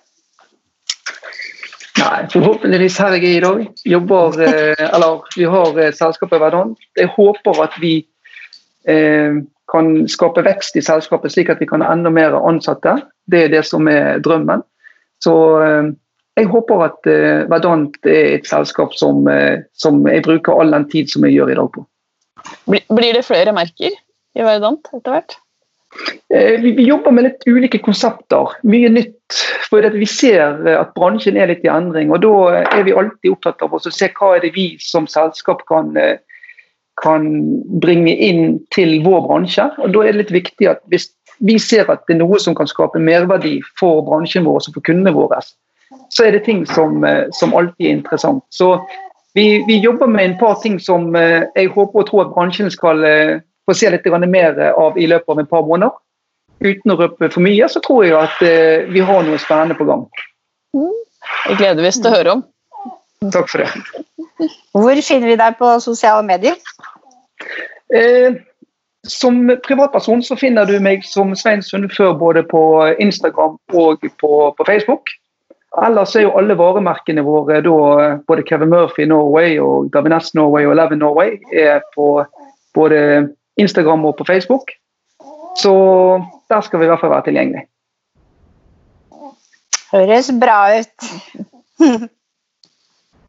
Nei, 1.95 2.25
Forhåpentligvis 2.33 2.97
her 2.99 3.15
jeg 3.15 3.23
er 3.29 3.37
i 3.37 3.43
dag. 3.45 3.61
Jobber, 3.87 4.41
eh, 4.43 4.85
eller 4.89 5.21
Vi 5.37 5.45
har 5.49 5.79
eh, 5.79 5.93
selskapet 5.93 6.41
Verdon. 6.41 6.75
Jeg 6.97 7.09
håper 7.15 7.61
at 7.63 7.77
vi 7.81 7.95
eh, 8.89 9.41
kan 9.71 10.07
skape 10.11 10.43
vekst 10.45 10.77
i 10.77 10.83
selskapet, 10.83 11.33
slik 11.33 11.49
at 11.53 11.61
vi 11.61 11.67
kan 11.69 11.83
ha 11.83 11.93
enda 11.93 12.11
mer 12.13 12.35
ansatte. 12.37 12.97
Det 13.31 13.45
er 13.45 13.53
det 13.53 13.63
som 13.67 13.87
er 13.91 14.21
drømmen. 14.23 14.63
Så 15.23 15.35
eh, 15.63 15.93
jeg 16.35 16.49
håper 16.51 16.83
at 16.83 17.07
uh, 17.07 17.45
Verdant 17.47 17.95
er 18.11 18.33
et 18.35 18.49
selskap 18.49 18.91
som, 18.99 19.23
uh, 19.23 19.63
som, 19.79 20.01
jeg 20.11 20.25
bruker 20.25 20.59
all 20.59 20.73
den 20.75 20.83
tid 20.91 21.07
som 21.07 21.23
jeg 21.23 21.37
gjør 21.37 21.53
i 21.53 21.57
dag 21.61 21.71
på. 21.71 21.85
Blir 22.67 23.15
det 23.15 23.23
flere 23.25 23.55
merker 23.55 23.95
i 24.35 24.43
Verdant 24.43 24.91
etter 24.91 25.15
hvert? 25.15 25.37
Vi, 26.27 26.73
jobber 26.83 27.13
med 27.15 27.23
litt 27.29 27.45
ulike 27.47 27.79
konsepter. 27.79 28.51
Mye 28.67 28.89
nytt. 28.91 29.37
For 29.69 29.85
vi 29.95 30.07
ser 30.09 30.65
at 30.67 30.91
bransjen 30.97 31.39
er 31.39 31.47
litt 31.53 31.63
i 31.63 31.71
endring. 31.71 32.11
og 32.11 32.19
Da 32.25 32.65
er 32.65 32.83
vi 32.83 32.97
alltid 32.99 33.31
opptatt 33.31 33.63
av 33.63 33.77
å 33.77 33.79
se 33.79 34.09
hva 34.17 34.33
er 34.35 34.43
det 34.43 34.51
vi 34.57 34.65
som 34.83 35.07
selskap 35.07 35.63
kan, 35.71 35.95
kan 37.01 37.27
bringe 37.81 38.13
inn 38.15 38.59
til 38.75 39.01
vår 39.03 39.25
bransje. 39.27 39.67
og 39.83 39.93
Da 39.93 40.03
er 40.03 40.13
det 40.13 40.25
litt 40.25 40.35
viktig 40.35 40.69
at 40.71 40.81
hvis 40.91 41.09
vi 41.39 41.57
ser 41.59 41.89
at 41.91 42.05
det 42.07 42.15
er 42.15 42.21
noe 42.23 42.39
som 42.39 42.55
kan 42.55 42.69
skape 42.69 43.01
merverdi 43.01 43.57
for 43.79 44.03
bransjen 44.07 44.45
vår 44.47 44.61
og 44.61 44.77
for 44.77 44.85
kundene 44.87 45.13
våre, 45.15 45.41
så 46.09 46.27
er 46.27 46.31
det 46.35 46.45
ting 46.45 46.63
som, 46.65 47.03
eh, 47.03 47.25
som 47.31 47.53
alltid 47.53 47.87
er 47.87 47.97
interessant. 47.97 48.43
Så 48.49 48.79
vi, 49.35 49.63
vi, 49.67 49.79
jobber 49.83 50.07
med 50.07 50.25
en 50.25 50.37
par 50.39 50.55
ting 50.63 50.79
som 50.79 51.15
eh, 51.15 51.43
jeg 51.55 51.73
håper 51.75 52.01
og 52.01 52.09
tror 52.09 52.25
at 52.25 52.33
bransjen 52.37 52.71
skal 52.71 53.03
eh, 53.03 53.43
få 53.67 53.75
se 53.75 53.91
litt 53.91 54.07
mer 54.29 54.59
av 54.71 54.97
i 54.97 55.07
løpet 55.07 55.29
av 55.29 55.39
et 55.39 55.49
par 55.49 55.67
måneder. 55.67 55.91
Uten 56.63 56.91
å 56.93 56.95
røpe 56.95 57.29
for 57.29 57.43
mye, 57.43 57.67
så 57.67 57.81
tror 57.83 58.05
jeg 58.05 58.15
at 58.15 58.37
vi 58.87 59.01
har 59.03 59.25
noe 59.27 59.37
spennende 59.41 59.75
på 59.75 59.83
gang. 59.83 60.05
Jeg 61.49 61.57
gleder 61.59 61.87
oss 61.89 61.99
til 61.99 62.07
å 62.07 62.15
høre 62.15 62.35
om. 62.37 62.43
Takk 63.31 63.49
for 63.49 63.63
det. 63.63 63.69
Hvor 64.75 65.01
finner 65.07 65.31
vi 65.31 65.37
deg 65.39 65.57
på 65.59 65.69
sosiale 65.83 66.23
medier? 66.25 66.57
Eh, 67.93 68.35
som 69.07 69.51
privatperson 69.67 70.23
så 70.25 70.37
finner 70.39 70.65
du 70.65 70.79
meg 70.81 71.05
som 71.05 71.35
Svein 71.37 71.63
Sundfør 71.63 72.15
både 72.19 72.43
på 72.49 72.61
Instagram 72.99 73.57
og 73.73 74.07
på, 74.21 74.31
på 74.57 74.67
Facebook. 74.67 75.13
Ellers 75.85 76.15
er 76.15 76.25
jo 76.25 76.33
alle 76.39 76.55
varemerkene 76.57 77.23
våre, 77.25 77.59
da, 77.63 77.77
både 78.27 78.45
Kevin 78.47 78.71
Murphy 78.71 79.07
Norway 79.11 79.57
og 79.59 79.91
Davines 79.93 80.31
Norway 80.35 80.65
og 80.65 80.75
Eleven 80.77 81.01
Norway, 81.03 81.35
er 81.51 81.83
på 81.95 82.23
både 82.75 83.27
Instagram 83.59 84.05
og 84.05 84.15
på 84.17 84.27
Facebook. 84.27 84.71
Så 85.59 85.73
der 86.49 86.61
skal 86.61 86.79
vi 86.79 86.87
i 86.87 86.91
hvert 86.91 87.03
fall 87.03 87.11
være 87.11 87.27
tilgjengelig. 87.27 87.65
Høres 89.91 90.31
bra 90.41 90.59
ut. 90.79 91.09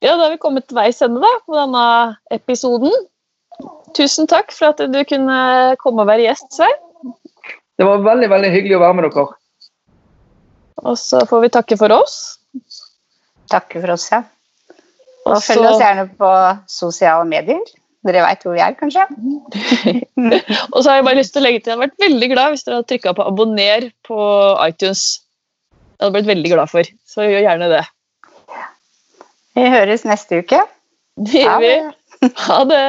ja, 0.05 0.13
da 0.15 0.27
har 0.27 0.35
vi 0.35 0.41
kommet 0.43 0.67
til 0.69 0.79
veis 0.79 1.03
ende 1.05 1.23
da, 1.23 1.33
på 1.47 1.57
denne 1.57 1.85
episoden. 2.35 2.93
Tusen 3.97 4.29
takk 4.29 4.53
for 4.53 4.75
at 4.75 4.83
du 4.93 4.99
kunne 5.09 5.39
komme 5.81 6.05
og 6.05 6.11
være 6.11 6.27
gjest, 6.27 6.51
Svein. 6.53 6.83
Det 7.77 7.85
var 7.85 8.05
veldig 8.05 8.29
veldig 8.33 8.53
hyggelig 8.53 8.77
å 8.79 8.83
være 8.85 8.97
med 8.99 9.09
dere. 9.09 9.27
Og 10.87 10.97
så 11.01 11.23
får 11.29 11.45
vi 11.45 11.53
takke 11.57 11.79
for 11.81 11.93
oss. 11.97 12.17
Takke 13.53 13.81
for 13.81 13.95
oss, 13.97 14.07
ja. 14.13 14.23
Og 15.27 15.35
Også... 15.39 15.53
følg 15.53 15.69
oss 15.71 15.83
gjerne 15.83 16.07
på 16.21 16.31
sosiale 16.71 17.27
medier. 17.29 17.63
Dere 18.07 18.23
veit 18.23 18.45
hvor 18.47 18.55
vi 18.55 18.63
er, 18.63 18.77
kanskje? 18.79 19.03
og 20.73 20.79
så 20.79 20.91
har 20.91 21.01
jeg 21.01 21.07
bare 21.09 21.19
lyst 21.19 21.35
til 21.35 21.43
å 21.43 21.47
legge 21.47 21.63
til 21.63 21.73
Jeg 21.73 21.75
hadde 21.75 21.87
vært 21.89 22.05
veldig 22.05 22.29
glad 22.31 22.53
hvis 22.53 22.67
dere 22.67 22.79
hadde 22.79 22.91
trykka 22.93 23.15
på 23.17 23.27
'abonner' 23.27 23.89
på 24.07 24.21
iTunes. 24.63 25.05
Det 25.97 26.05
hadde 26.05 26.15
blitt 26.19 26.31
veldig 26.31 26.53
glad 26.53 26.71
for, 26.71 26.93
så 27.09 27.27
gjør 27.27 27.47
gjerne 27.49 27.73
det. 27.73 27.83
Vi 29.57 29.69
høres 29.73 30.05
neste 30.05 30.43
uke. 30.45 30.61
Det 31.17 31.47
gjør 31.47 31.63
vi. 31.65 31.77
Ha 32.47 32.65
det. 32.69 32.85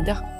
media. 0.00 0.39